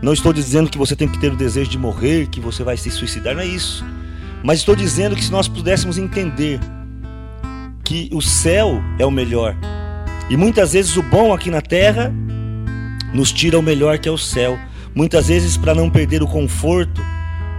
Não 0.00 0.12
estou 0.12 0.32
dizendo 0.32 0.70
que 0.70 0.78
você 0.78 0.94
tem 0.94 1.08
que 1.08 1.18
ter 1.18 1.32
o 1.32 1.36
desejo 1.36 1.68
de 1.68 1.76
morrer, 1.76 2.28
que 2.28 2.38
você 2.38 2.62
vai 2.62 2.76
se 2.76 2.88
suicidar, 2.88 3.34
não 3.34 3.42
é 3.42 3.46
isso. 3.46 3.84
Mas 4.44 4.60
estou 4.60 4.76
dizendo 4.76 5.16
que 5.16 5.24
se 5.24 5.32
nós 5.32 5.48
pudéssemos 5.48 5.98
entender 5.98 6.60
que 7.82 8.08
o 8.12 8.22
céu 8.22 8.80
é 8.96 9.04
o 9.04 9.10
melhor, 9.10 9.56
e 10.30 10.36
muitas 10.36 10.74
vezes 10.74 10.96
o 10.96 11.02
bom 11.02 11.34
aqui 11.34 11.50
na 11.50 11.60
terra 11.60 12.14
nos 13.12 13.32
tira 13.32 13.58
o 13.58 13.62
melhor 13.62 13.98
que 13.98 14.08
é 14.08 14.12
o 14.12 14.16
céu. 14.16 14.56
Muitas 14.94 15.26
vezes, 15.26 15.56
para 15.56 15.74
não 15.74 15.90
perder 15.90 16.22
o 16.22 16.28
conforto, 16.28 17.02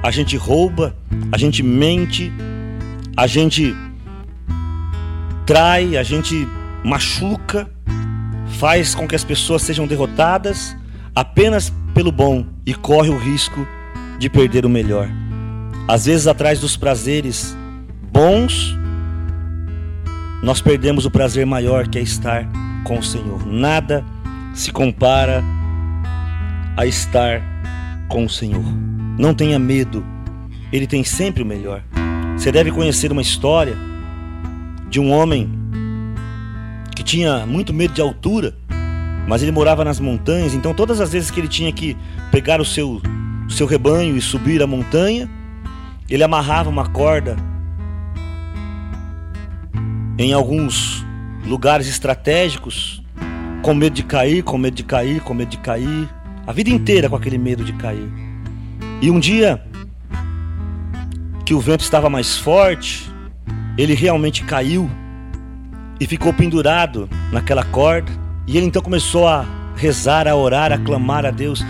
a 0.02 0.12
gente 0.12 0.38
rouba, 0.38 0.96
a 1.30 1.38
gente 1.38 1.62
mente, 1.62 2.32
a 3.18 3.28
gente 3.28 3.76
trai, 5.48 5.96
a 5.96 6.04
gente 6.04 6.46
machuca, 6.84 7.72
faz 8.60 8.94
com 8.94 9.08
que 9.08 9.16
as 9.16 9.24
pessoas 9.24 9.62
sejam 9.62 9.88
derrotadas 9.88 10.76
apenas 11.16 11.74
pelo 11.94 12.12
bom 12.12 12.46
e 12.66 12.74
corre 12.74 13.10
o 13.10 13.18
risco 13.18 13.66
de 14.20 14.30
perder 14.30 14.66
o 14.66 14.70
melhor. 14.70 15.10
Às 15.88 16.06
vezes, 16.06 16.28
atrás 16.28 16.60
dos 16.60 16.76
prazeres 16.76 17.58
bons, 18.12 18.78
nós 20.44 20.62
perdemos 20.62 21.06
o 21.06 21.12
prazer 21.12 21.46
maior 21.46 21.88
que 21.88 21.98
é 21.98 22.02
estar 22.02 22.46
com 22.84 23.00
o 23.00 23.04
Senhor. 23.04 23.46
Nada 23.48 24.04
se 24.54 24.70
compara 24.70 25.42
a 26.76 26.86
estar 26.86 27.42
com 28.10 28.26
o 28.26 28.30
Senhor. 28.30 28.66
Não 29.18 29.34
tenha 29.34 29.58
medo, 29.58 30.06
Ele 30.74 30.86
tem 30.86 31.06
sempre 31.06 31.42
o 31.42 31.46
melhor. 31.46 31.82
Você 32.38 32.52
deve 32.52 32.70
conhecer 32.70 33.14
uma 33.14 33.22
história 33.22 33.88
de 34.90 35.00
um 35.00 35.12
homem 35.12 35.50
que 36.96 37.04
tinha 37.04 37.46
muito 37.46 37.74
medo 37.74 37.94
de 37.94 38.02
altura, 38.02 38.56
mas 39.28 39.44
ele 39.44 39.52
morava 39.52 39.84
nas 39.84 40.00
montanhas, 40.00 40.54
então 40.54 40.74
todas 40.74 41.02
as 41.02 41.12
vezes 41.12 41.30
que 41.30 41.40
ele 41.40 41.48
tinha 41.48 41.72
que 41.72 41.98
pegar 42.32 42.62
o 42.62 42.66
seu, 42.66 43.02
o 43.48 43.52
seu 43.52 43.68
rebanho 43.68 44.16
e 44.16 44.22
subir 44.22 44.64
a 44.64 44.68
montanha, 44.68 45.30
ele 46.10 46.24
amarrava 46.24 46.70
uma 46.70 46.88
corda 46.88 47.36
em 50.18 50.34
alguns 50.34 51.06
lugares 51.46 51.88
estratégicos 51.88 53.04
com 53.62 53.74
medo 53.74 53.94
de 53.94 54.04
cair, 54.04 54.44
com 54.44 54.58
medo 54.58 54.76
de 54.76 54.84
cair, 54.84 55.22
com 55.22 55.34
medo 55.34 55.50
de 55.50 55.58
cair, 55.58 56.10
a 56.46 56.54
vida 56.54 56.70
inteira 56.70 57.10
com 57.10 57.16
aquele 57.16 57.38
medo 57.38 57.64
de 57.64 57.74
cair. 57.74 58.10
E 59.02 59.12
um 59.12 59.20
dia 59.20 59.62
que 61.46 61.54
o 61.54 61.60
vento 61.60 61.82
estava 61.82 62.10
mais 62.10 62.38
forte, 62.38 63.12
ele 63.78 63.94
realmente 63.94 64.44
caiu 64.44 64.90
e 66.00 66.08
ficou 66.08 66.34
pendurado 66.34 67.10
naquela 67.32 67.64
corda. 67.64 68.12
E 68.46 68.58
ele 68.58 68.66
então 68.66 68.82
começou 68.82 69.28
a 69.28 69.46
rezar, 69.76 70.28
a 70.28 70.36
orar, 70.36 70.72
a 70.72 70.78
clamar 70.78 71.26
a 71.26 71.32
Deus: 71.32 71.64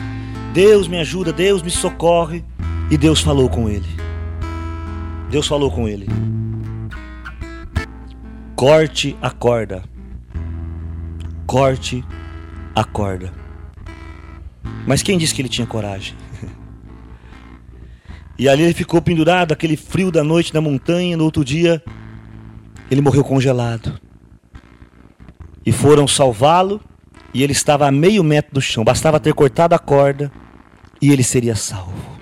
Deus 0.53 0.87
me 0.87 0.99
ajuda, 0.99 1.33
Deus 1.33 1.61
me 1.61 1.71
socorre. 1.71 2.43
E 2.89 2.97
Deus 2.97 3.21
falou 3.21 3.49
com 3.49 3.69
ele. 3.69 3.89
Deus 5.29 5.45
falou 5.45 5.69
com 5.69 5.87
ele: 5.87 6.07
Corte 8.55 9.15
a 9.21 9.29
corda 9.29 9.83
corte 11.47 12.03
a 12.75 12.83
corda. 12.83 13.31
Mas 14.85 15.01
quem 15.01 15.17
disse 15.17 15.33
que 15.33 15.41
ele 15.41 15.49
tinha 15.49 15.65
coragem? 15.65 16.13
E 18.37 18.47
ali 18.47 18.63
ele 18.63 18.73
ficou 18.73 19.01
pendurado, 19.01 19.51
aquele 19.51 19.75
frio 19.75 20.11
da 20.11 20.23
noite 20.23 20.53
na 20.53 20.61
montanha. 20.61 21.17
No 21.17 21.23
outro 21.23 21.43
dia, 21.43 21.83
ele 22.91 23.01
morreu 23.01 23.23
congelado. 23.23 23.99
E 25.65 25.71
foram 25.71 26.07
salvá-lo, 26.07 26.79
e 27.33 27.43
ele 27.43 27.51
estava 27.51 27.87
a 27.87 27.91
meio 27.91 28.23
metro 28.23 28.53
do 28.53 28.61
chão. 28.61 28.83
Bastava 28.83 29.19
ter 29.19 29.33
cortado 29.33 29.73
a 29.73 29.79
corda, 29.79 30.31
e 31.01 31.11
ele 31.11 31.23
seria 31.23 31.55
salvo. 31.55 32.17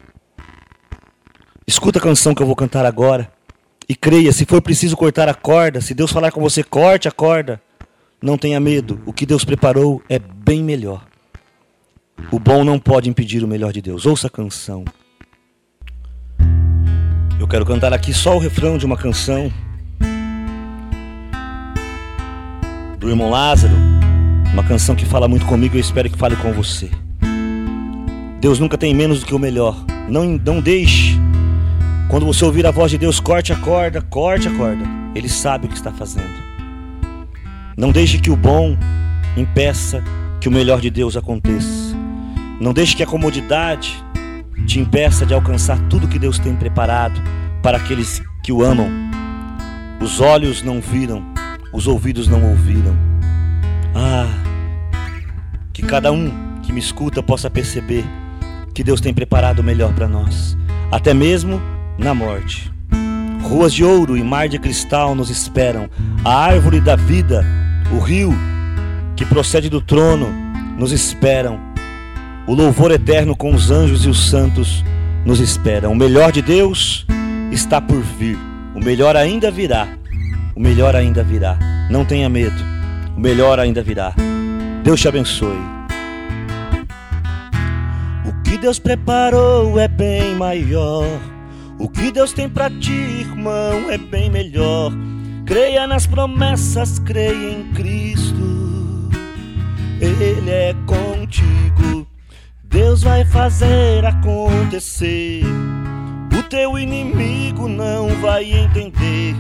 Escuta 1.67 1.99
a 1.99 2.01
canção 2.01 2.33
que 2.33 2.41
eu 2.41 2.47
vou 2.47 2.55
cantar 2.55 2.85
agora. 2.85 3.31
E 3.87 3.95
creia, 3.95 4.31
se 4.31 4.45
for 4.45 4.61
preciso 4.61 4.95
cortar 4.95 5.27
a 5.27 5.33
corda, 5.33 5.81
se 5.81 5.93
Deus 5.93 6.11
falar 6.11 6.31
com 6.31 6.41
você, 6.41 6.63
corte 6.63 7.07
a 7.07 7.11
corda. 7.11 7.61
Não 8.21 8.37
tenha 8.37 8.59
medo, 8.59 8.99
o 9.05 9.13
que 9.13 9.25
Deus 9.25 9.43
preparou 9.45 10.01
é 10.09 10.17
bem 10.17 10.63
melhor. 10.63 11.05
O 12.31 12.39
bom 12.39 12.63
não 12.63 12.79
pode 12.79 13.09
impedir 13.09 13.43
o 13.43 13.47
melhor 13.47 13.73
de 13.73 13.81
Deus. 13.81 14.05
Ouça 14.05 14.27
a 14.27 14.29
canção. 14.29 14.85
Eu 17.37 17.47
quero 17.47 17.65
cantar 17.65 17.91
aqui 17.91 18.13
só 18.13 18.35
o 18.35 18.39
refrão 18.39 18.77
de 18.77 18.85
uma 18.85 18.95
canção 18.95 19.51
do 22.97 23.09
irmão 23.09 23.29
Lázaro, 23.29 23.75
uma 24.53 24.63
canção 24.63 24.95
que 24.95 25.05
fala 25.05 25.27
muito 25.27 25.45
comigo 25.45 25.75
e 25.75 25.77
eu 25.77 25.81
espero 25.81 26.09
que 26.09 26.17
fale 26.17 26.35
com 26.37 26.53
você. 26.53 26.89
Deus 28.39 28.57
nunca 28.57 28.77
tem 28.77 28.95
menos 28.95 29.19
do 29.19 29.25
que 29.25 29.35
o 29.35 29.39
melhor. 29.39 29.75
Não, 30.07 30.23
não 30.23 30.61
deixe. 30.61 31.19
Quando 32.09 32.25
você 32.25 32.45
ouvir 32.45 32.65
a 32.65 32.71
voz 32.71 32.91
de 32.91 32.97
Deus, 32.97 33.19
corte 33.19 33.51
a 33.51 33.57
corda, 33.57 34.01
corte 34.01 34.47
a 34.47 34.55
corda. 34.55 34.85
Ele 35.13 35.27
sabe 35.27 35.65
o 35.65 35.69
que 35.69 35.75
está 35.75 35.91
fazendo. 35.91 36.33
Não 37.75 37.91
deixe 37.91 38.17
que 38.17 38.31
o 38.31 38.35
bom 38.35 38.77
impeça 39.35 40.01
que 40.39 40.47
o 40.47 40.51
melhor 40.51 40.79
de 40.79 40.89
Deus 40.89 41.17
aconteça. 41.17 41.95
Não 42.61 42.71
deixe 42.71 42.95
que 42.95 43.03
a 43.03 43.07
comodidade 43.07 44.04
te 44.65 44.79
impeça 44.79 45.25
de 45.25 45.33
alcançar 45.33 45.79
tudo 45.89 46.07
que 46.07 46.19
Deus 46.19 46.39
tem 46.39 46.55
preparado 46.55 47.21
para 47.61 47.77
aqueles 47.77 48.21
que 48.43 48.51
o 48.51 48.63
amam. 48.63 48.89
Os 50.01 50.19
olhos 50.19 50.61
não 50.61 50.81
viram, 50.81 51.23
os 51.73 51.87
ouvidos 51.87 52.27
não 52.27 52.43
ouviram. 52.43 52.95
Ah, 53.93 54.27
que 55.73 55.81
cada 55.81 56.11
um 56.11 56.31
que 56.61 56.71
me 56.71 56.79
escuta 56.79 57.21
possa 57.23 57.49
perceber 57.49 58.05
que 58.73 58.83
Deus 58.83 58.99
tem 58.99 59.13
preparado 59.13 59.59
o 59.59 59.63
melhor 59.63 59.93
para 59.93 60.07
nós, 60.07 60.57
até 60.91 61.13
mesmo 61.13 61.61
na 61.97 62.13
morte. 62.13 62.71
Ruas 63.41 63.73
de 63.73 63.83
ouro 63.83 64.17
e 64.17 64.23
mar 64.23 64.49
de 64.49 64.57
cristal 64.59 65.15
nos 65.15 65.29
esperam. 65.29 65.89
A 66.23 66.35
árvore 66.35 66.81
da 66.81 66.95
vida, 66.95 67.45
o 67.91 67.99
rio 67.99 68.33
que 69.15 69.25
procede 69.25 69.69
do 69.69 69.79
trono, 69.79 70.27
nos 70.77 70.91
esperam. 70.91 71.59
O 72.47 72.53
louvor 72.53 72.91
eterno 72.91 73.35
com 73.35 73.55
os 73.55 73.71
anjos 73.71 74.05
e 74.05 74.09
os 74.09 74.29
santos 74.29 74.85
nos 75.25 75.39
espera. 75.39 75.89
O 75.89 75.95
melhor 75.95 76.31
de 76.31 76.43
Deus 76.43 77.03
está 77.51 77.81
por 77.81 77.99
vir. 77.99 78.37
O 78.75 78.79
melhor 78.79 79.15
ainda 79.15 79.49
virá. 79.49 79.87
O 80.55 80.59
melhor 80.59 80.95
ainda 80.95 81.23
virá. 81.23 81.57
Não 81.89 82.05
tenha 82.05 82.29
medo. 82.29 82.55
O 83.17 83.19
melhor 83.19 83.59
ainda 83.59 83.81
virá. 83.81 84.13
Deus 84.83 85.01
te 85.01 85.07
abençoe. 85.07 85.57
O 88.27 88.43
que 88.43 88.59
Deus 88.59 88.77
preparou 88.77 89.79
é 89.79 89.87
bem 89.87 90.35
maior. 90.35 91.07
O 91.79 91.89
que 91.89 92.11
Deus 92.11 92.31
tem 92.31 92.47
para 92.47 92.69
ti, 92.69 92.93
irmão, 92.93 93.89
é 93.89 93.97
bem 93.97 94.29
melhor. 94.29 94.91
Creia 95.47 95.87
nas 95.87 96.05
promessas, 96.05 96.99
creia 96.99 97.53
em 97.53 97.73
Cristo. 97.73 99.09
Ele 99.99 100.49
é 100.51 100.75
contigo. 100.85 101.94
Deus 102.75 103.03
vai 103.03 103.23
fazer 103.23 104.05
acontecer. 104.05 105.43
O 106.37 106.43
teu 106.43 106.77
inimigo 106.77 107.69
não 107.69 108.09
vai 108.19 108.51
entender. 108.51 109.33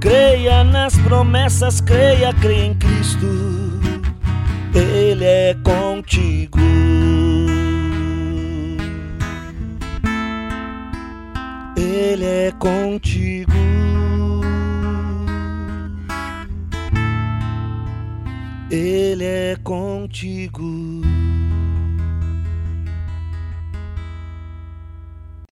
Creia 0.00 0.64
nas 0.64 0.96
promessas, 0.96 1.82
creia, 1.82 2.32
creia 2.32 2.64
em 2.64 2.74
Cristo. 2.76 3.26
Ele 4.74 5.22
é 5.22 5.54
contigo. 5.62 6.58
Ele 11.76 12.24
é 12.24 12.52
contigo. 12.58 13.52
Ele 18.70 19.24
é 19.24 19.56
contigo. 19.62 21.17